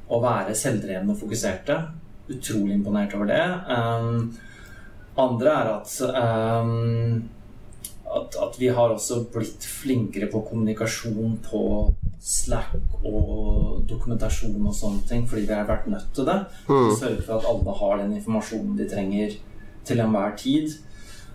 å 0.09 0.21
være 0.23 0.55
selvdrevne 0.57 1.13
og 1.13 1.19
fokuserte. 1.21 1.79
Utrolig 2.29 2.77
imponert 2.77 3.13
over 3.17 3.29
det. 3.29 3.43
Um, 3.69 4.31
andre 5.19 5.53
er 5.53 5.71
at, 5.75 5.93
um, 6.63 7.29
at, 8.09 8.37
at 8.45 8.59
vi 8.59 8.69
har 8.73 8.93
også 8.93 9.23
blitt 9.33 9.65
flinkere 9.65 10.29
på 10.31 10.43
kommunikasjon 10.49 11.39
på 11.45 11.63
Slack 12.19 12.75
og 13.07 13.85
dokumentasjon 13.87 14.59
og 14.59 14.75
sånne 14.75 15.05
ting, 15.07 15.23
fordi 15.29 15.45
vi 15.47 15.55
har 15.55 15.69
vært 15.69 15.87
nødt 15.87 16.09
til 16.15 16.27
det. 16.27 16.39
Mm. 16.67 16.91
Sørge 16.99 17.23
for 17.23 17.37
at 17.37 17.47
alle 17.47 17.75
har 17.81 18.01
den 18.01 18.17
informasjonen 18.17 18.75
de 18.77 18.87
trenger 18.91 19.37
til 19.87 20.03
enhver 20.03 20.35
tid. 20.37 20.75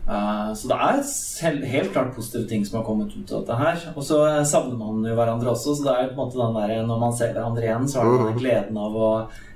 Uh, 0.04 0.50
så 0.52 0.68
det 0.68 0.78
er 0.84 1.60
helt 1.72 1.94
klart 1.94 2.12
positive 2.16 2.44
ting 2.48 2.64
som 2.66 2.80
har 2.80 2.86
kommet 2.86 3.14
ut 3.16 3.30
av 3.32 3.44
dette 3.44 3.60
her. 3.60 3.84
Og 3.94 4.04
så 4.04 4.20
savner 4.48 4.76
man 4.80 5.04
jo 5.06 5.16
hverandre 5.16 5.54
også, 5.54 5.76
så 5.78 5.88
det 5.88 5.94
er 5.94 6.10
på 6.10 6.18
en 6.18 6.22
måte 6.24 6.40
den 6.40 6.58
der, 6.60 6.74
når 6.88 7.04
man 7.06 7.16
ser 7.16 7.32
hverandre 7.36 7.64
igjen, 7.64 7.88
så 7.88 8.02
har 8.02 8.10
man 8.10 8.26
den 8.32 8.42
gleden 8.42 8.80
av 8.80 8.98
å 8.98 9.12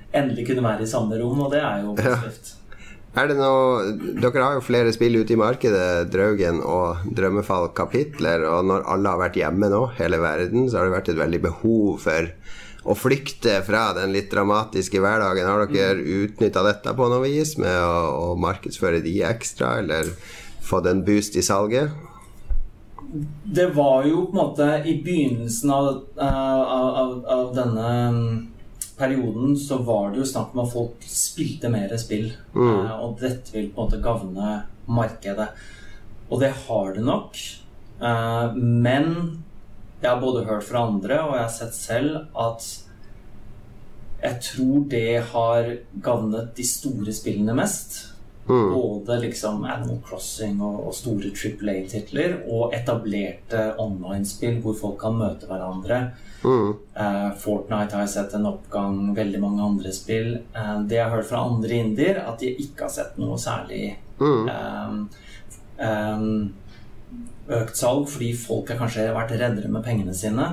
endelig 0.09 0.47
kunne 0.49 0.65
være 0.65 0.87
i 0.87 0.89
samme 0.89 1.19
rom, 1.21 1.45
og 1.45 1.53
det 1.53 1.61
er 1.61 1.83
jo 1.85 1.93
positivt. 1.97 2.53
Ja. 2.53 2.55
Er 3.17 3.25
det 3.25 3.39
noe, 3.39 3.93
Dere 4.21 4.43
har 4.45 4.57
jo 4.59 4.63
flere 4.63 4.91
spill 4.93 5.17
ute 5.17 5.33
i 5.33 5.39
markedet, 5.39 6.11
Draugen 6.13 6.59
og 6.61 7.07
Drømmefall 7.17 7.71
kapitler. 7.77 8.45
Og 8.45 8.67
når 8.69 8.85
alle 8.93 9.13
har 9.13 9.21
vært 9.23 9.39
hjemme 9.39 9.69
nå, 9.71 9.81
hele 9.97 10.19
verden, 10.21 10.67
så 10.69 10.79
har 10.79 10.87
det 10.87 10.93
vært 10.93 11.09
et 11.13 11.19
veldig 11.19 11.41
behov 11.47 12.03
for 12.05 12.29
å 12.89 12.95
flykte 12.97 13.59
fra 13.67 13.91
den 13.97 14.13
litt 14.15 14.31
dramatiske 14.33 15.01
hverdagen. 15.01 15.45
Har 15.45 15.67
dere 15.69 15.99
mm. 15.99 16.05
utnytta 16.25 16.65
dette 16.65 16.93
på 16.97 17.09
noe 17.11 17.21
vis 17.27 17.55
med 17.61 17.75
å, 17.85 18.33
å 18.33 18.37
markedsføre 18.41 19.03
de 19.05 19.19
ekstra, 19.29 19.75
eller 19.83 20.09
fått 20.65 20.89
en 20.89 21.03
boost 21.05 21.37
i 21.37 21.45
salget? 21.45 21.93
Det 23.43 23.71
var 23.73 24.05
jo 24.05 24.25
på 24.29 24.35
en 24.35 24.39
måte 24.41 24.69
i 24.85 24.99
begynnelsen 25.05 25.71
av, 25.73 25.87
av, 26.21 26.63
av, 27.01 27.13
av 27.33 27.51
denne 27.57 27.91
mm, 28.13 28.33
perioden 28.99 29.55
så 29.57 29.79
var 29.85 30.11
det 30.11 30.21
jo 30.21 30.29
snakk 30.29 30.53
om 30.53 30.63
at 30.65 30.73
folk 30.73 31.05
spilte 31.09 31.71
mer 31.73 31.93
spill. 32.01 32.31
Mm. 32.53 32.69
Eh, 32.69 32.95
og 32.99 33.21
dette 33.21 33.53
vil 33.55 33.69
på 33.73 33.81
en 33.81 33.85
måte 33.85 34.01
gagne 34.03 34.55
markedet. 34.89 35.49
Og 36.29 36.41
det 36.41 36.51
har 36.65 36.93
det 36.97 37.05
nok. 37.05 37.37
Eh, 38.01 38.57
men 38.57 39.13
jeg 39.99 40.09
har 40.09 40.21
både 40.21 40.45
hørt 40.47 40.67
fra 40.67 40.85
andre 40.87 41.23
og 41.25 41.35
jeg 41.35 41.43
har 41.45 41.55
sett 41.55 41.75
selv 41.75 42.21
at 42.39 42.67
jeg 44.19 44.39
tror 44.43 44.85
det 44.91 45.09
har 45.31 45.73
gagnet 46.03 46.55
de 46.57 46.65
store 46.67 47.13
spillene 47.15 47.55
mest. 47.55 48.01
Mm. 48.49 48.73
Både 48.73 49.19
liksom 49.21 49.61
Animal 49.63 49.99
Crossing 50.07 50.57
og, 50.65 50.79
og 50.89 50.95
store 50.97 51.29
Triple 51.37 51.75
A-titler 51.77 52.39
og 52.49 52.73
etablerte 52.75 53.61
online-spill 53.79 54.57
hvor 54.63 54.75
folk 54.79 54.97
kan 55.03 55.19
møte 55.19 55.47
hverandre. 55.47 56.01
Mm. 56.43 56.71
Uh, 56.97 57.29
Fortnite 57.39 57.95
har 57.95 58.07
jeg 58.07 58.13
sett 58.15 58.35
en 58.35 58.49
oppgang, 58.49 59.13
veldig 59.15 59.43
mange 59.43 59.63
andre 59.63 59.93
spill. 59.95 60.33
Uh, 60.55 60.79
det 60.89 60.97
jeg 60.97 61.05
har 61.05 61.15
hørt 61.15 61.29
fra 61.29 61.43
andre 61.45 61.81
indier, 61.85 62.23
at 62.25 62.41
de 62.41 62.51
ikke 62.63 62.87
har 62.87 62.95
sett 62.95 63.19
noe 63.21 63.37
særlig 63.39 63.93
mm. 64.19 64.49
um, 64.49 65.03
um, 65.77 66.33
økt 67.49 67.79
salg, 67.79 68.09
fordi 68.11 68.33
folk 68.37 68.69
har 68.71 68.79
kanskje 68.81 69.07
vært 69.15 69.33
reddere 69.37 69.71
med 69.71 69.85
pengene 69.85 70.13
sine. 70.15 70.49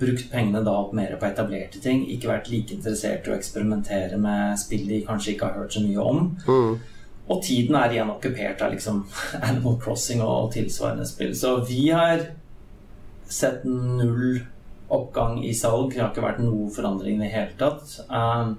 Brukt 0.00 0.26
pengene 0.32 0.64
da 0.66 0.74
opp 0.80 0.94
mer 0.96 1.14
på 1.20 1.28
etablerte 1.28 1.82
ting. 1.82 2.02
Ikke 2.10 2.32
vært 2.32 2.50
like 2.50 2.74
interessert 2.74 3.28
i 3.28 3.32
å 3.32 3.36
eksperimentere 3.36 4.18
med 4.20 4.58
spill 4.60 4.88
de 4.90 5.04
kanskje 5.06 5.34
ikke 5.34 5.50
har 5.50 5.62
hørt 5.62 5.76
så 5.76 5.84
mye 5.84 6.08
om. 6.12 6.24
Mm. 6.48 6.72
Og 7.24 7.44
tiden 7.44 7.78
er 7.78 7.94
igjen 7.94 8.10
okkupert 8.12 8.64
av 8.64 8.74
liksom 8.74 9.04
Animal 9.48 9.78
Crossing 9.82 10.24
og 10.24 10.50
tilsvarende 10.56 11.06
spill. 11.08 11.32
Så 11.38 11.56
vi 11.68 11.86
har 11.94 12.26
sett 13.30 13.64
null 13.64 14.42
oppgang 14.92 15.38
i 15.44 15.54
salg. 15.56 15.94
Det 15.94 16.02
har 16.02 16.12
ikke 16.12 16.26
vært 16.26 16.42
noe 16.44 16.68
forandring 16.74 17.20
i 17.20 17.24
det 17.24 17.32
hele 17.32 17.54
tatt. 17.60 17.96
Um, 18.10 18.58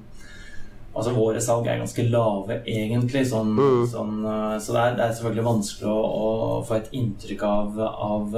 altså 0.96 1.14
Våre 1.16 1.42
salg 1.44 1.68
er 1.68 1.82
ganske 1.82 2.08
lave, 2.08 2.62
egentlig. 2.64 3.26
Sånn, 3.30 3.52
mm. 3.58 3.82
sånn, 3.92 4.20
uh, 4.24 4.56
så 4.64 4.76
det 4.76 4.84
er, 4.84 4.98
det 4.98 5.06
er, 5.06 5.16
selvfølgelig 5.18 5.48
vanskelig 5.50 5.90
å, 5.92 5.98
å, 6.06 6.30
få 6.68 6.78
et 6.80 6.94
inntrykk 6.96 7.44
av, 7.50 7.82
av, 8.12 8.38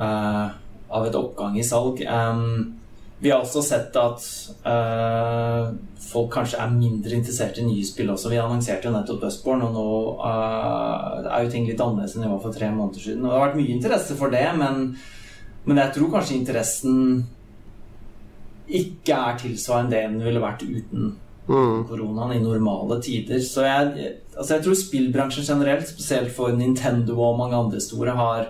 uh, 0.00 0.48
av 0.88 1.10
et 1.10 1.20
oppgang 1.20 1.60
i 1.60 1.66
salg. 1.66 2.00
Um, 2.08 2.80
vi 3.24 3.30
har 3.30 3.40
også 3.40 3.62
sett 3.64 3.94
at 3.96 4.24
uh, 4.66 5.70
folk 6.02 6.32
kanskje 6.34 6.58
er 6.60 6.72
mindre 6.74 7.16
interessert 7.16 7.56
i 7.60 7.66
nye 7.66 7.84
spill 7.86 8.10
også. 8.12 8.28
Vi 8.32 8.40
annonserte 8.42 8.88
jo 8.88 8.92
nettopp 8.92 9.22
Dustborn, 9.22 9.62
og 9.64 9.76
nå 9.76 9.86
uh, 10.18 11.22
er 11.30 11.46
jo 11.46 11.52
ting 11.54 11.68
litt 11.68 11.80
annerledes 11.80 12.18
enn 12.18 12.26
det 12.26 12.32
var 12.34 12.42
for 12.42 12.56
tre 12.56 12.68
måneder 12.74 13.00
siden. 13.00 13.22
Og 13.24 13.30
det 13.30 13.38
har 13.38 13.46
vært 13.46 13.60
mye 13.62 13.76
interesse 13.76 14.18
for 14.18 14.34
det, 14.34 14.44
men, 14.58 14.82
men 15.64 15.80
jeg 15.84 15.94
tror 15.96 16.12
kanskje 16.16 16.36
interessen 16.40 16.98
ikke 18.68 19.16
er 19.16 19.38
tilsvarende 19.40 19.96
det 19.96 20.02
den 20.08 20.24
ville 20.24 20.42
vært 20.42 20.62
uten 20.64 21.10
mm. 21.48 21.84
koronaen 21.88 22.36
i 22.36 22.42
normale 22.42 23.00
tider. 23.02 23.42
Så 23.44 23.66
jeg, 23.66 24.14
altså 24.36 24.56
jeg 24.56 24.64
tror 24.64 24.78
spillbransjen 24.80 25.48
generelt, 25.48 25.90
spesielt 25.90 26.32
for 26.34 26.54
Nintendo 26.56 27.18
og 27.20 27.38
mange 27.38 27.58
andre 27.58 27.82
store, 27.82 28.16
har, 28.16 28.48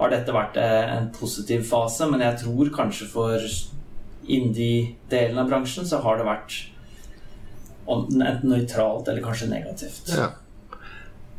har 0.00 0.12
dette 0.12 0.36
vært 0.36 0.60
eh, 0.60 0.92
en 0.98 1.08
positiv 1.16 1.64
fase, 1.70 2.08
men 2.10 2.24
jeg 2.24 2.44
tror 2.44 2.74
kanskje 2.76 3.08
for 3.10 3.48
indie-delen 4.24 5.40
av 5.40 5.50
bransjen 5.50 5.88
så 5.88 6.00
har 6.04 6.20
det 6.20 6.28
vært 6.28 6.62
enten 7.84 8.48
nøytralt 8.48 9.08
eller 9.08 9.24
kanskje 9.24 9.50
negativt. 9.50 10.08
Ja. 10.12 10.30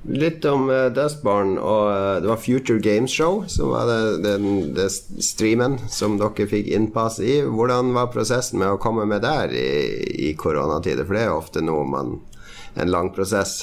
Litt 0.05 0.45
om 0.45 0.67
uh, 0.69 0.91
Dustbarn 0.93 1.55
og 1.57 1.87
uh, 1.89 2.17
Det 2.21 2.29
var 2.29 2.41
Future 2.41 2.79
Games 2.79 3.13
Show 3.13 3.39
som 3.49 3.71
var 3.73 3.89
det, 3.89 4.01
den, 4.25 4.75
det 4.77 4.91
streamen 4.93 5.79
som 5.89 6.19
dere 6.21 6.45
fikk 6.49 6.69
innpass 6.69 7.17
i. 7.23 7.39
Hvordan 7.41 7.89
var 7.95 8.11
prosessen 8.13 8.61
med 8.61 8.75
å 8.75 8.81
komme 8.81 9.07
med 9.09 9.25
der 9.25 9.55
i, 9.55 10.29
i 10.29 10.35
koronatider? 10.37 11.07
For 11.07 11.17
det 11.17 11.25
er 11.25 11.33
jo 11.33 11.41
ofte 11.41 11.65
noe 11.65 11.87
man 11.89 12.19
En 12.75 12.91
lang 12.91 13.07
prosess. 13.15 13.61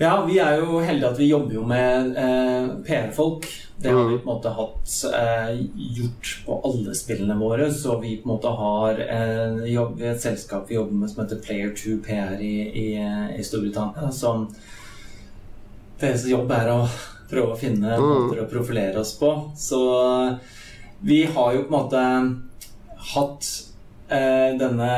Ja, 0.00 0.24
vi 0.26 0.38
er 0.40 0.56
jo 0.58 0.80
heldige 0.80 1.10
at 1.12 1.18
vi 1.20 1.28
jobber 1.28 1.54
jo 1.54 1.62
med 1.68 2.16
eh, 2.18 2.70
PR-folk. 2.86 3.46
Det 3.82 3.90
har 3.92 4.06
vi 4.08 4.16
mm. 4.16 4.22
på 4.22 4.30
en 4.30 4.30
måte 4.30 4.52
hatt 4.56 4.94
eh, 5.10 5.60
gjort 5.98 6.30
på 6.46 6.56
alle 6.66 6.94
spillene 6.96 7.36
våre. 7.38 7.68
Så 7.74 7.98
vi 8.00 8.16
på 8.16 8.26
en 8.26 8.32
måte 8.32 8.54
har 8.56 9.02
eh, 9.04 9.60
jobb, 9.70 10.00
et 10.00 10.22
selskap 10.22 10.70
vi 10.70 10.78
jobber 10.78 11.02
med 11.02 11.12
som 11.12 11.22
heter 11.22 11.42
Player2 11.44 11.98
PR 12.06 12.40
i, 12.40 12.54
i, 12.82 12.88
i 13.36 13.44
Storbritannia. 13.44 14.10
Som 14.16 14.48
deres 16.02 16.26
jobb 16.28 16.50
er 16.54 16.72
å 16.72 16.80
prøve 17.30 17.54
å 17.54 17.58
finne 17.58 17.96
mm. 17.96 18.06
måter 18.06 18.42
å 18.42 18.50
profilere 18.50 19.00
oss 19.00 19.14
på. 19.18 19.30
Så 19.56 19.80
vi 21.02 21.24
har 21.24 21.54
jo 21.56 21.64
på 21.66 21.72
en 21.72 21.78
måte 21.78 22.02
hatt 23.12 23.48
eh, 24.12 24.50
denne 24.60 24.90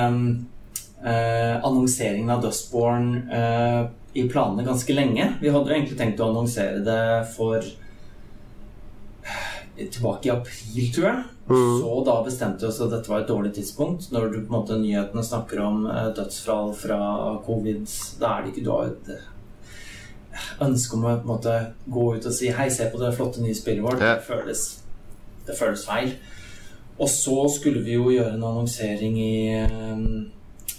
eh, 1.04 1.64
annonseringen 1.64 2.30
av 2.34 2.42
Dustborn 2.44 3.30
eh, 3.30 3.84
i 4.14 4.28
planene 4.28 4.66
ganske 4.66 4.94
lenge. 4.94 5.34
Vi 5.40 5.52
hadde 5.52 5.70
jo 5.70 5.76
egentlig 5.78 5.98
tenkt 5.98 6.20
å 6.20 6.28
annonsere 6.30 6.82
det 6.84 7.26
for 7.34 7.58
eh, 9.24 9.86
tilbake 9.86 10.28
i 10.28 10.34
april, 10.34 10.90
tror 10.94 11.08
jeg. 11.10 11.22
Mm. 11.44 11.80
Så 11.80 12.04
da 12.06 12.14
bestemte 12.24 12.64
vi 12.64 12.70
oss 12.70 12.80
at 12.80 12.92
dette 12.94 13.10
var 13.10 13.22
et 13.22 13.30
dårlig 13.30 13.52
tidspunkt. 13.56 14.10
Når 14.14 14.28
du 14.30 14.38
på 14.40 14.48
en 14.48 14.58
måte 14.58 14.80
nyhetene 14.80 15.24
snakker 15.26 15.64
om 15.64 15.86
eh, 15.90 16.10
dødsfall 16.16 16.74
fra 16.78 17.00
covid, 17.46 17.86
da 18.20 18.26
er 18.34 18.44
det 18.44 18.54
ikke 18.54 18.66
du 18.66 18.72
har 18.74 18.92
et 18.92 19.33
eh, 20.34 20.52
ønske 20.66 20.98
om 20.98 21.08
å 21.08 21.16
måte 21.26 21.56
gå 21.86 22.06
ut 22.16 22.26
og 22.26 22.34
si 22.34 22.50
'hei, 22.50 22.68
se 22.70 22.90
på 22.90 23.00
det 23.00 23.14
flotte 23.16 23.42
nye 23.42 23.54
spillet 23.54 23.84
vårt'. 23.84 24.02
Det, 24.02 24.22
føles, 24.26 24.64
det 25.46 25.58
føles 25.58 25.86
feil. 25.86 26.14
Og 26.98 27.08
så 27.10 27.48
skulle 27.50 27.82
vi 27.82 27.96
jo 27.96 28.10
gjøre 28.10 28.36
en 28.36 28.48
annonsering 28.50 29.18
i 29.18 29.36
eh, 29.56 30.08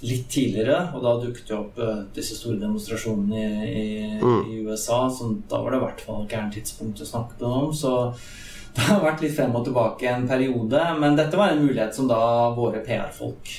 litt 0.05 0.27
tidligere, 0.31 0.79
og 0.93 1.03
da 1.03 1.13
dukket 1.21 1.51
jo 1.51 1.59
opp 1.63 1.77
uh, 1.81 2.01
disse 2.15 2.37
store 2.37 2.59
demonstrasjonene 2.61 3.41
i, 3.41 3.85
i, 3.95 4.09
mm. 4.21 4.41
i, 4.51 4.57
USA. 4.67 5.05
Så 5.09 5.31
da 5.49 5.61
var 5.63 5.73
det 5.73 5.79
i 5.79 5.85
hvert 5.85 6.03
fall 6.07 6.27
gærent 6.29 6.57
tidspunkt 6.57 7.01
å 7.01 7.07
snakke 7.09 7.39
med 7.39 7.47
om. 7.49 7.71
Så 7.75 7.93
det 8.75 8.87
har 8.89 9.03
vært 9.03 9.23
litt 9.23 9.35
frem 9.37 9.55
og 9.55 9.65
tilbake 9.67 10.09
en 10.11 10.27
periode. 10.29 10.81
Men 10.99 11.17
dette 11.17 11.39
var 11.39 11.53
en 11.53 11.63
mulighet 11.63 11.95
som 11.97 12.09
da 12.11 12.19
våre 12.57 12.83
PR-folk 12.85 13.53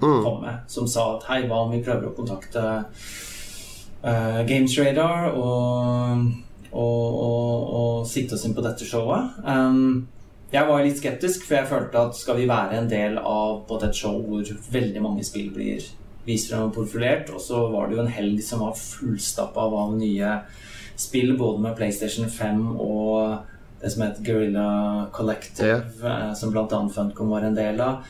mm. 0.00 0.20
kom 0.24 0.40
med. 0.42 0.64
Som 0.72 0.88
sa 0.90 1.12
at 1.16 1.28
hei, 1.30 1.44
hva 1.46 1.62
om 1.66 1.74
vi 1.74 1.84
prøver 1.84 2.10
å 2.10 2.16
kontakte 2.16 2.64
uh, 4.04 4.42
Games 4.48 4.76
Radar 4.78 5.30
og, 5.32 6.26
og, 6.72 7.06
og, 7.22 7.72
og 7.80 8.06
sikte 8.10 8.36
oss 8.36 8.44
inn 8.48 8.56
på 8.56 8.64
dette 8.64 8.88
showet? 8.88 9.38
Um, 9.44 10.06
jeg 10.52 10.68
var 10.68 10.84
litt 10.84 11.00
skeptisk, 11.00 11.46
for 11.46 11.58
jeg 11.58 11.70
følte 11.70 12.02
at 12.08 12.18
skal 12.18 12.38
vi 12.38 12.48
være 12.48 12.80
en 12.80 12.90
del 12.90 13.18
av 13.18 13.66
et 13.80 13.96
show 13.96 14.20
hvor 14.22 14.46
veldig 14.72 15.02
mange 15.02 15.24
spill 15.26 15.50
blir 15.54 15.82
vist 16.26 16.50
frem 16.50 16.68
og 16.68 16.74
profilert, 16.74 17.30
og 17.30 17.42
så 17.42 17.66
var 17.70 17.86
det 17.86 17.96
jo 17.96 18.04
en 18.04 18.14
helg 18.14 18.40
som 18.42 18.64
var 18.64 18.78
fullstappa 18.78 19.66
av 19.66 19.92
nye 19.98 20.38
spill, 20.98 21.36
både 21.38 21.62
med 21.62 21.76
PlayStation 21.78 22.30
5 22.30 22.64
og 22.82 23.36
det 23.82 23.92
som 23.92 24.06
het 24.06 24.22
Guerrilla 24.24 25.06
Collective, 25.12 25.84
yeah. 26.02 26.32
som 26.34 26.50
bl.a. 26.50 26.66
Funcom 26.94 27.30
var 27.30 27.44
en 27.44 27.54
del 27.54 27.80
av. 27.82 28.06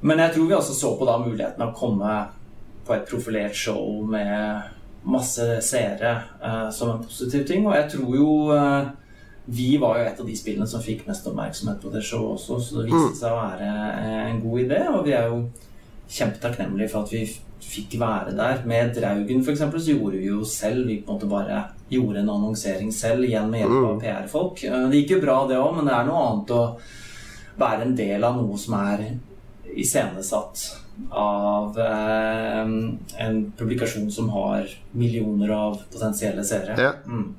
Men 0.00 0.22
jeg 0.22 0.34
tror 0.36 0.48
vi 0.48 0.56
også 0.56 0.76
så 0.76 0.92
på 0.98 1.08
da 1.08 1.18
muligheten 1.20 1.64
å 1.64 1.74
komme 1.76 2.14
på 2.84 2.94
et 2.94 3.06
profilert 3.08 3.56
show 3.56 4.04
med 4.06 4.73
masse 5.04 5.46
seere 5.64 6.14
uh, 6.40 6.68
som 6.72 6.94
en 6.94 7.02
positiv 7.04 7.46
ting, 7.48 7.66
og 7.68 7.76
jeg 7.76 7.90
tror 7.96 8.14
jo 8.16 8.28
uh, 8.52 8.92
vi 9.44 9.76
var 9.76 9.98
jo 9.98 10.04
et 10.08 10.20
av 10.20 10.28
de 10.28 10.34
spillene 10.36 10.66
som 10.68 10.82
fikk 10.82 11.04
mest 11.08 11.26
oppmerksomhet 11.28 11.82
på 11.82 11.92
det 11.92 12.02
showet 12.04 12.38
også, 12.38 12.60
så 12.60 12.78
det 12.78 12.86
viste 12.88 13.10
mm. 13.12 13.18
seg 13.18 13.32
å 13.32 13.40
være 13.42 13.72
eh, 14.00 14.20
en 14.30 14.38
god 14.40 14.60
idé. 14.62 14.78
Og 14.88 15.02
vi 15.04 15.12
er 15.12 15.26
jo 15.28 15.42
kjempetakknemlige 16.08 16.92
for 16.92 17.04
at 17.04 17.12
vi 17.12 17.26
fikk 17.64 17.98
være 18.00 18.32
der. 18.38 18.62
Med 18.68 18.94
Draugen 18.96 19.44
f.eks. 19.44 19.60
så 19.60 19.92
gjorde 19.92 20.16
vi 20.16 20.30
jo 20.30 20.40
selv 20.48 20.88
Vi 20.88 21.02
på 21.04 21.12
en 21.12 21.18
måte 21.18 21.28
bare 21.28 21.60
gjorde 21.92 22.22
en 22.22 22.32
annonsering 22.32 22.92
selv, 22.92 23.26
igjen 23.28 23.50
med 23.52 23.66
hjelp 23.66 23.76
av 23.82 23.90
mm. 23.98 24.00
PR-folk. 24.06 24.64
Det 24.64 25.02
gikk 25.02 25.16
jo 25.18 25.20
bra, 25.26 25.36
det 25.50 25.60
òg, 25.60 25.76
men 25.76 25.90
det 25.90 25.98
er 25.98 26.08
noe 26.08 26.24
annet 26.24 26.56
å 26.56 26.62
være 27.60 27.84
en 27.84 27.94
del 28.00 28.24
av 28.24 28.40
noe 28.40 28.56
som 28.58 28.78
er 28.80 29.04
iscenesatt 29.74 30.64
av 31.10 31.78
eh, 31.80 32.60
en 33.26 33.40
publikasjon 33.58 34.10
som 34.10 34.28
har 34.34 34.68
millioner 34.92 35.50
av 35.54 35.80
potensielle 35.92 36.44
seere. 36.44 36.76
Ja. 36.78 36.92
Mm. 37.06 37.32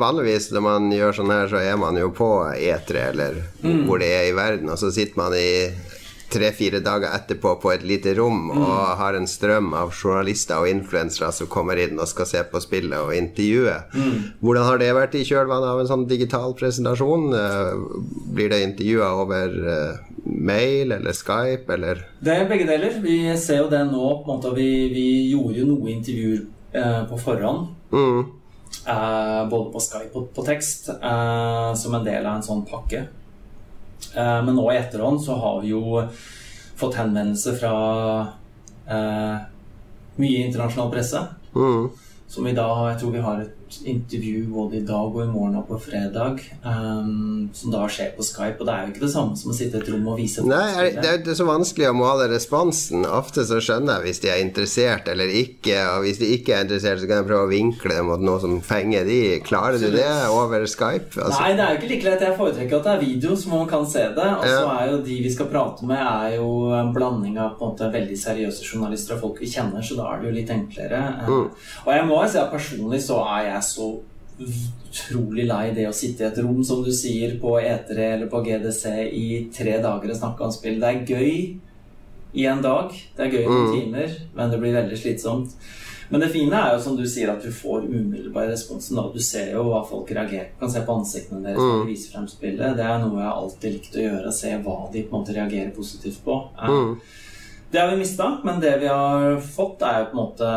Vanligvis 0.00 0.48
når 0.50 0.62
man 0.64 0.88
gjør 0.90 1.14
sånn 1.14 1.30
her, 1.30 1.46
så 1.50 1.60
er 1.62 1.76
man 1.78 1.98
jo 2.00 2.08
på 2.16 2.28
E3 2.56 3.02
eller 3.12 3.36
mm. 3.62 3.84
hvor 3.86 4.00
det 4.02 4.08
er 4.16 4.24
i 4.30 4.34
verden, 4.34 4.72
og 4.72 4.80
så 4.80 4.90
sitter 4.90 5.20
man 5.20 5.36
i 5.38 5.70
tre-fire 6.32 6.80
dager 6.84 7.12
etterpå 7.16 7.56
på 7.62 7.72
et 7.74 7.84
lite 7.86 8.14
rom 8.18 8.50
mm. 8.50 8.58
og 8.58 9.00
har 9.00 9.18
en 9.18 9.28
strøm 9.28 9.72
av 9.76 9.92
journalister 9.94 10.62
og 10.62 10.70
influensere 10.70 11.30
som 11.34 11.50
kommer 11.50 11.80
inn 11.82 11.98
og 12.00 12.08
skal 12.10 12.28
se 12.28 12.44
på 12.50 12.62
spillet 12.62 12.98
og 12.98 13.14
intervjue. 13.16 13.76
Mm. 13.94 14.16
Hvordan 14.40 14.68
har 14.68 14.82
det 14.82 14.90
vært 14.96 15.18
i 15.18 15.24
kjølvannet 15.28 15.72
av 15.72 15.82
en 15.82 15.90
sånn 15.90 16.06
digital 16.10 16.54
presentasjon? 16.58 17.28
Eh, 17.36 17.84
blir 18.36 18.52
det 18.52 18.62
intervjua 18.66 19.12
over 19.24 19.56
eh, 19.74 20.00
mail 20.24 20.96
eller 20.96 21.16
Skype, 21.16 21.70
eller? 21.74 22.04
Det 22.20 22.34
er 22.34 22.48
begge 22.50 22.68
deler. 22.68 22.98
Vi 23.04 23.20
ser 23.40 23.64
jo 23.64 23.70
det 23.72 23.84
nå. 23.90 24.04
på 24.24 24.30
en 24.30 24.36
måte, 24.36 24.54
Vi, 24.56 24.70
vi 24.94 25.06
gjorde 25.32 25.58
jo 25.60 25.70
noen 25.72 25.94
intervjuer 25.98 26.44
eh, 26.72 27.00
på 27.10 27.20
forhånd. 27.20 27.72
Mm. 27.92 28.20
Eh, 28.86 29.48
både 29.50 29.72
på 29.72 29.82
Skype 29.82 30.16
og 30.18 30.30
på 30.34 30.44
tekst, 30.46 30.88
eh, 30.94 31.70
som 31.74 31.94
en 31.94 32.06
del 32.06 32.26
av 32.26 32.38
en 32.38 32.46
sånn 32.46 32.66
pakke. 32.68 33.06
Uh, 34.16 34.40
men 34.44 34.54
nå 34.56 34.66
i 34.72 34.78
etterhånd 34.78 35.22
så 35.24 35.36
har 35.40 35.60
vi 35.64 35.72
jo 35.74 36.02
fått 36.80 36.96
henvendelser 36.96 37.58
fra 37.60 37.74
mye 38.90 40.38
internasjonal 40.48 40.88
presse. 40.90 41.20
Mm. 41.54 41.90
Som 42.26 42.46
i 42.48 42.54
dag 42.56 42.88
Jeg 42.88 42.96
tror 43.00 43.12
vi 43.14 43.22
har 43.22 43.42
et 43.42 43.59
intervju 43.84 44.44
både 44.50 44.80
i 44.80 44.84
dag 44.86 45.14
og 45.14 45.22
i 45.24 45.28
morgen 45.30 45.58
og 45.60 45.68
på 45.70 45.78
fredag, 45.84 46.40
um, 46.64 47.48
som 47.56 47.74
da 47.74 47.86
skjer 47.90 48.12
på 48.16 48.26
Skype. 48.26 48.58
Og 48.60 48.68
det 48.68 48.74
er 48.74 48.86
jo 48.86 48.94
ikke 48.94 49.04
det 49.04 49.12
samme 49.14 49.38
som 49.38 49.52
å 49.52 49.56
sitte 49.56 49.78
i 49.78 49.84
et 49.84 49.90
rom 49.92 50.08
og 50.10 50.18
vise 50.20 50.44
Nei, 50.46 50.90
det 50.96 51.06
er 51.06 51.20
jo 51.24 51.36
så 51.38 51.46
vanskelig 51.48 51.90
å 51.90 51.96
måle 51.96 52.28
responsen. 52.32 53.06
Ofte 53.06 53.44
så 53.48 53.60
skjønner 53.62 53.98
jeg 53.98 54.08
hvis 54.08 54.22
de 54.24 54.32
er 54.32 54.42
interessert 54.44 55.10
eller 55.12 55.32
ikke. 55.42 55.78
Og 55.94 56.06
hvis 56.06 56.20
de 56.22 56.32
ikke 56.36 56.56
er 56.56 56.66
interessert, 56.66 57.02
så 57.02 57.10
kan 57.10 57.22
jeg 57.22 57.28
prøve 57.30 57.48
å 57.48 57.52
vinkle 57.52 57.96
det 57.96 58.06
mot 58.06 58.24
noe 58.24 58.42
som 58.42 58.58
fenger 58.64 59.06
de. 59.08 59.20
Klarer 59.46 59.80
du 59.80 59.88
det 59.94 60.08
over 60.30 60.66
Skype? 60.66 61.14
Altså? 61.16 61.40
Nei, 61.40 61.52
det 61.58 61.64
er 61.64 61.74
jo 61.74 61.80
ikke 61.80 61.92
like 61.94 62.08
lett. 62.08 62.26
Jeg 62.26 62.38
foretrekker 62.40 62.80
at 62.80 62.88
det 62.88 62.94
er 62.94 63.04
video, 63.04 63.36
så 63.38 63.52
man 63.52 63.68
kan 63.70 63.86
se 63.88 64.06
det. 64.16 64.28
Og 64.36 64.46
så 64.46 64.64
er 64.74 64.94
jo 64.94 65.00
de 65.06 65.20
vi 65.24 65.32
skal 65.32 65.50
prate 65.52 65.86
med, 65.88 66.00
er 66.00 66.36
jo 66.38 66.50
en 66.76 66.92
blanding 66.94 67.38
av 67.40 67.56
på 67.58 67.66
en 67.66 67.74
måte 67.74 67.90
veldig 67.92 68.18
seriøse 68.18 68.66
journalister 68.66 69.16
og 69.16 69.24
folk 69.24 69.40
vi 69.42 69.50
kjenner, 69.50 69.84
så 69.84 69.96
da 69.98 70.08
er 70.10 70.20
det 70.20 70.30
jo 70.30 70.36
litt 70.36 70.52
enklere. 70.54 71.00
Mm. 71.28 71.46
Og 71.84 71.90
jeg 71.94 72.06
må 72.08 72.20
si 72.30 72.40
at 72.40 72.52
personlig 72.52 73.02
så 73.04 73.20
er 73.36 73.46
jeg 73.50 73.59
er 73.60 73.66
så 73.66 73.92
utrolig 74.40 75.44
lei 75.48 75.64
det 75.76 75.86
å 75.88 75.96
sitte 75.96 76.24
i 76.24 76.28
et 76.30 76.38
rom, 76.40 76.62
som 76.64 76.80
du 76.84 76.90
sier, 76.94 77.36
på 77.40 77.58
E3 77.60 77.98
eller 78.14 78.30
på 78.30 78.40
GDC 78.46 78.84
i 79.12 79.26
tre 79.54 79.76
dager 79.84 80.12
og 80.12 80.18
snakke 80.22 80.46
om 80.46 80.54
spill. 80.54 80.80
Det 80.80 80.88
er 80.88 81.04
gøy 81.14 81.34
i 82.40 82.46
en 82.46 82.62
dag, 82.64 82.94
det 83.16 83.26
er 83.26 83.36
gøy 83.36 83.44
i 83.44 83.50
noen 83.50 83.68
mm. 83.68 83.76
timer, 83.76 84.18
men 84.38 84.52
det 84.52 84.60
blir 84.62 84.76
veldig 84.78 84.98
slitsomt. 84.98 85.54
Men 86.10 86.24
det 86.24 86.32
fine 86.32 86.58
er 86.58 86.72
jo 86.74 86.82
som 86.82 86.96
du 86.98 87.04
sier 87.06 87.30
at 87.30 87.44
du 87.44 87.52
får 87.54 87.84
umiddelbar 87.86 88.48
responsen. 88.50 88.96
Da. 88.98 89.04
Du 89.14 89.22
ser 89.22 89.52
jo 89.54 89.68
hva 89.68 89.84
folk 89.86 90.08
reagerer 90.10 90.48
på. 90.50 90.64
Kan 90.64 90.72
se 90.72 90.82
på 90.82 90.96
ansiktene 90.98 91.44
deres 91.44 91.60
når 91.60 91.76
de 91.76 91.84
mm. 91.84 91.90
viser 91.92 92.14
frem 92.16 92.26
spillet. 92.30 92.74
Det 92.78 92.86
er 92.86 92.96
noe 93.04 93.20
jeg 93.20 93.30
alltid 93.30 93.76
likte 93.76 94.00
å 94.00 94.06
gjøre. 94.08 94.32
Se 94.34 94.50
hva 94.64 94.74
de 94.90 95.04
på 95.04 95.14
en 95.14 95.20
måte 95.20 95.36
reagerer 95.36 95.70
positivt 95.76 96.18
på. 96.24 96.40
Mm. 96.58 96.96
Det 97.70 97.78
har 97.78 97.92
vi 97.92 98.00
mista, 98.00 98.26
men 98.42 98.58
det 98.58 98.74
vi 98.82 98.90
har 98.90 99.38
fått, 99.54 99.86
er 99.86 100.00
jo 100.00 100.08
på 100.10 100.16
en 100.16 100.22
måte 100.24 100.50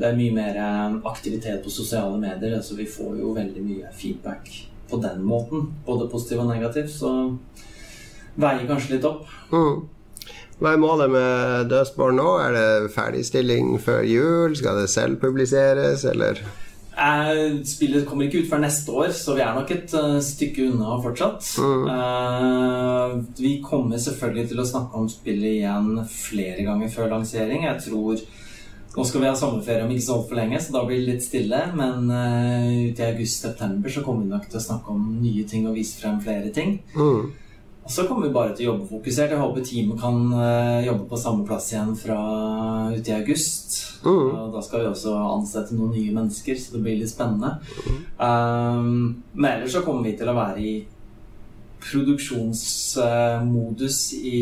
det 0.00 0.08
er 0.08 0.16
mye 0.16 0.32
mer 0.32 0.56
eh, 0.56 0.98
aktivitet 1.10 1.62
på 1.64 1.72
sosiale 1.72 2.16
medier. 2.20 2.60
så 2.62 2.76
vi 2.78 2.88
får 2.88 3.18
jo 3.20 3.34
veldig 3.36 3.64
mye 3.64 3.92
feedback 3.92 4.48
på 4.90 5.00
den 5.02 5.22
måten. 5.22 5.68
Både 5.86 6.08
positiv 6.08 6.40
og 6.40 6.48
negativ. 6.48 6.88
Så 6.88 7.12
veier 8.40 8.68
kanskje 8.68 8.96
litt 8.96 9.08
opp. 9.08 9.26
Mm. 9.52 9.84
Hva 10.60 10.72
er 10.74 10.80
målet 10.80 11.12
med 11.12 11.70
Dødsborn 11.72 12.18
nå? 12.20 12.32
Er 12.40 12.56
det 12.56 12.90
ferdigstilling 12.96 13.78
før 13.80 14.02
jul? 14.04 14.56
Skal 14.56 14.82
det 14.82 14.90
selv 14.92 15.20
publiseres, 15.20 16.04
eller? 16.08 16.40
Eh, 17.00 17.60
spillet 17.64 18.04
kommer 18.08 18.26
ikke 18.26 18.42
ut 18.42 18.50
før 18.50 18.60
neste 18.64 18.92
år, 18.92 19.08
så 19.16 19.36
vi 19.36 19.44
er 19.44 19.54
nok 19.56 19.70
et 19.72 19.94
uh, 19.96 20.18
stykke 20.20 20.66
unna 20.68 20.98
fortsatt. 21.00 21.48
Mm. 21.60 23.24
Vi 23.40 23.54
kommer 23.64 24.00
selvfølgelig 24.00 24.50
til 24.50 24.60
å 24.60 24.68
snakke 24.68 25.00
om 25.00 25.08
spillet 25.08 25.60
igjen 25.60 26.04
flere 26.08 26.66
ganger 26.66 26.92
før 26.92 27.12
lansering. 27.14 27.64
Jeg 27.68 27.84
tror 27.86 28.20
nå 28.90 29.04
skal 29.06 29.22
vi 29.22 29.28
ha 29.30 29.36
sommerferie 29.38 29.84
om 29.86 29.92
ikke 29.94 30.02
så 30.02 30.16
altfor 30.16 30.34
lenge, 30.40 30.58
så 30.62 30.72
da 30.74 30.80
blir 30.86 30.98
det 30.98 31.12
litt 31.12 31.22
stille. 31.22 31.60
Men 31.78 32.10
uh, 32.10 32.88
uti 32.90 32.98
i 32.98 33.06
august-september 33.06 33.88
så 33.92 34.02
kommer 34.06 34.22
vi 34.24 34.30
nok 34.32 34.46
til 34.50 34.58
å 34.58 34.62
snakke 34.64 34.90
om 34.90 35.00
nye 35.20 35.44
ting 35.48 35.68
og 35.70 35.76
vise 35.78 36.00
frem 36.00 36.16
flere 36.22 36.50
ting. 36.54 36.70
Mm. 36.96 37.22
Og 37.80 37.90
så 37.94 38.00
kommer 38.08 38.26
vi 38.26 38.34
bare 38.34 38.54
til 38.54 38.64
å 38.66 38.68
jobbe 38.72 38.90
fokusert. 38.90 39.30
Jeg 39.30 39.40
håper 39.40 39.60
teamet 39.66 40.00
kan 40.02 40.16
uh, 40.34 40.80
jobbe 40.82 41.04
på 41.10 41.22
samme 41.22 41.42
plass 41.46 41.66
igjen 41.70 41.96
fra 41.98 42.18
uti 42.96 43.10
august. 43.14 43.68
Mm. 44.02 44.26
Og 44.26 44.52
da 44.56 44.60
skal 44.66 44.80
vi 44.82 44.90
også 44.90 45.10
ansette 45.22 45.74
noen 45.78 45.92
nye 45.94 46.16
mennesker, 46.16 46.56
så 46.58 46.68
det 46.74 46.82
blir 46.82 46.98
litt 46.98 47.14
spennende. 47.14 47.50
Mm. 47.86 47.98
Um, 48.18 49.22
men 49.36 49.50
ellers 49.52 49.74
så 49.76 49.84
kommer 49.86 50.02
vi 50.08 50.18
til 50.18 50.28
å 50.32 50.38
være 50.40 50.60
i 50.66 50.68
produksjonsmodus 51.80 53.98
i 54.18 54.40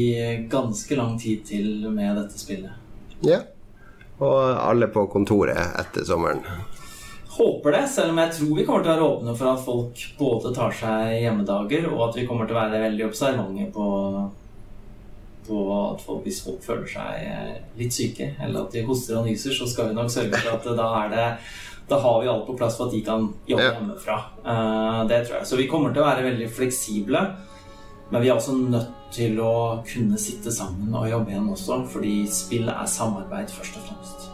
ganske 0.50 0.94
lang 0.96 1.20
tid 1.20 1.38
til 1.52 1.68
med 1.92 2.16
dette 2.22 2.38
spillet. 2.40 2.72
Ja. 3.20 3.37
Yeah 3.37 3.58
og 4.18 4.38
alle 4.59 4.88
på 4.92 5.07
kontoret 5.12 5.78
etter 5.78 6.07
sommeren. 6.07 6.42
Håper 7.38 7.76
det, 7.76 7.85
selv 7.92 8.11
om 8.11 8.18
jeg 8.18 8.35
tror 8.35 8.57
vi 8.57 8.64
kommer 8.66 8.83
til 8.83 8.90
å 8.90 8.94
være 8.96 9.09
åpne 9.12 9.37
for 9.38 9.50
at 9.52 9.62
folk 9.62 10.04
både 10.18 10.50
tar 10.57 10.74
seg 10.74 11.14
hjemmedager, 11.22 11.87
og 11.92 12.09
at 12.09 12.18
vi 12.18 12.26
kommer 12.26 12.48
til 12.48 12.57
å 12.57 12.61
være 12.64 12.83
veldig 12.83 13.07
observante 13.07 13.68
på, 13.76 13.87
på 15.46 15.61
at 15.76 16.02
folk, 16.02 16.24
hvis 16.26 16.42
folk 16.48 16.66
føler 16.66 16.90
seg 16.90 17.78
litt 17.78 17.94
syke, 17.94 18.33
eller 18.42 18.64
at 18.64 18.74
de 18.74 18.83
hoster 18.88 19.20
og 19.20 19.31
nyser, 19.31 19.54
så 19.54 19.70
skal 19.70 19.92
vi 19.92 19.98
nok 20.00 20.11
sørge 20.11 20.42
for 20.42 20.57
at 20.57 20.70
da 20.83 20.90
er 21.04 21.14
det 21.14 21.31
da 21.88 21.96
har 22.02 22.20
vi 22.20 22.28
alt 22.28 22.46
på 22.46 22.57
plass 22.57 22.76
for 22.76 22.90
at 22.90 22.92
de 22.92 22.98
kan 23.00 23.22
jobbe 23.48 23.64
hjemmefra. 23.64 24.16
Uh, 24.44 25.07
det 25.09 25.22
tror 25.24 25.38
jeg. 25.38 25.46
Så 25.48 25.57
vi 25.57 25.68
kommer 25.70 25.94
til 25.94 26.02
å 26.02 26.09
være 26.09 26.26
veldig 26.26 26.48
fleksible. 26.52 27.22
Men 28.11 28.23
vi 28.25 28.31
er 28.31 28.38
også 28.38 28.55
nødt 28.57 28.94
til 29.12 29.40
å 29.40 29.83
kunne 29.88 30.18
sitte 30.21 30.53
sammen 30.55 30.94
og 30.97 31.09
jobbe 31.11 31.33
igjen 31.35 31.51
også, 31.53 31.83
fordi 31.92 32.14
spill 32.33 32.71
er 32.73 32.88
samarbeid 32.88 33.53
først 33.53 33.81
og 33.81 33.88
fremst. 33.90 34.29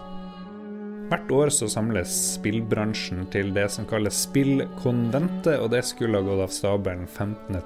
Hvert 1.11 1.33
år 1.37 1.51
så 1.53 1.69
samles 1.69 2.13
spillbransjen 2.39 3.27
til 3.35 3.51
det 3.55 3.67
som 3.75 3.85
kalles 3.87 4.23
Spillkonventet, 4.25 5.59
og 5.61 5.69
det 5.75 5.83
skulle 5.85 6.21
ha 6.21 6.27
gått 6.27 6.47
av 6.47 6.55
stabelen 6.55 7.05
15. 7.07 7.61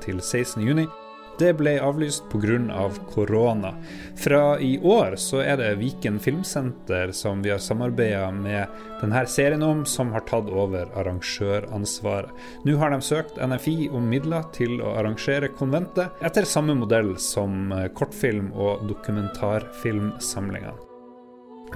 til 1.39 1.47
16. 1.47 1.47
juni. 1.47 1.49
Det 1.49 1.55
ble 1.57 1.79
avlyst 1.81 2.25
pga. 2.31 2.59
Av 2.79 2.99
korona. 3.13 3.75
Fra 4.17 4.59
i 4.61 4.79
år 4.79 5.17
så 5.17 5.41
er 5.43 5.57
det 5.57 5.79
Viken 5.79 6.19
Filmsenter 6.19 7.13
som 7.13 7.43
vi 7.43 7.51
har 7.51 7.59
samarbeida 7.59 8.31
med 8.33 8.67
denne 9.01 9.27
serien 9.27 9.63
om, 9.63 9.85
som 9.87 10.13
har 10.13 10.21
tatt 10.27 10.49
over 10.51 10.89
arrangøransvaret. 10.97 12.31
Nå 12.65 12.77
har 12.79 12.91
de 12.91 13.01
søkt 13.03 13.39
NFI 13.39 13.89
om 13.91 14.09
midler 14.09 14.43
til 14.53 14.81
å 14.81 14.95
arrangere 14.99 15.49
konventet, 15.49 16.11
etter 16.23 16.45
samme 16.45 16.75
modell 16.75 17.17
som 17.19 17.73
kortfilm- 17.95 18.53
og 18.55 18.89
dokumentarfilmsamlingene. 18.89 20.79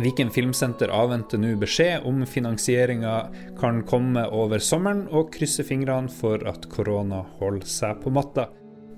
Viken 0.00 0.30
Filmsenter 0.32 0.88
avventer 0.88 1.38
nå 1.38 1.52
beskjed 1.60 2.06
om 2.08 2.24
finansieringa 2.24 3.28
kan 3.60 3.82
komme 3.84 4.24
over 4.32 4.58
sommeren, 4.58 5.04
og 5.12 5.32
krysser 5.34 5.68
fingrene 5.68 6.08
for 6.08 6.40
at 6.48 6.64
korona 6.72 7.20
holder 7.38 7.68
seg 7.68 8.00
på 8.00 8.10
matta. 8.14 8.48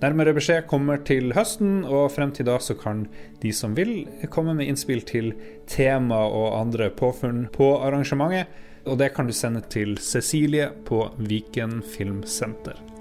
Nærmere 0.05 0.35
beskjed 0.37 0.67
kommer 0.69 0.99
til 1.07 1.33
høsten, 1.33 1.79
og 1.89 2.11
frem 2.13 2.33
til 2.37 2.45
da 2.45 2.59
så 2.61 2.75
kan 2.77 3.07
de 3.41 3.55
som 3.57 3.73
vil, 3.79 4.03
komme 4.29 4.53
med 4.59 4.69
innspill 4.69 5.01
til 5.09 5.31
tema 5.71 6.19
og 6.29 6.59
andre 6.59 6.91
påfunn 6.93 7.47
på 7.55 7.71
arrangementet. 7.79 8.51
Og 8.85 8.99
det 9.01 9.15
kan 9.17 9.31
du 9.31 9.33
sende 9.33 9.65
til 9.73 9.97
Cecilie 9.97 10.69
på 10.85 11.07
Viken 11.17 11.81
Filmsenter. 11.95 12.94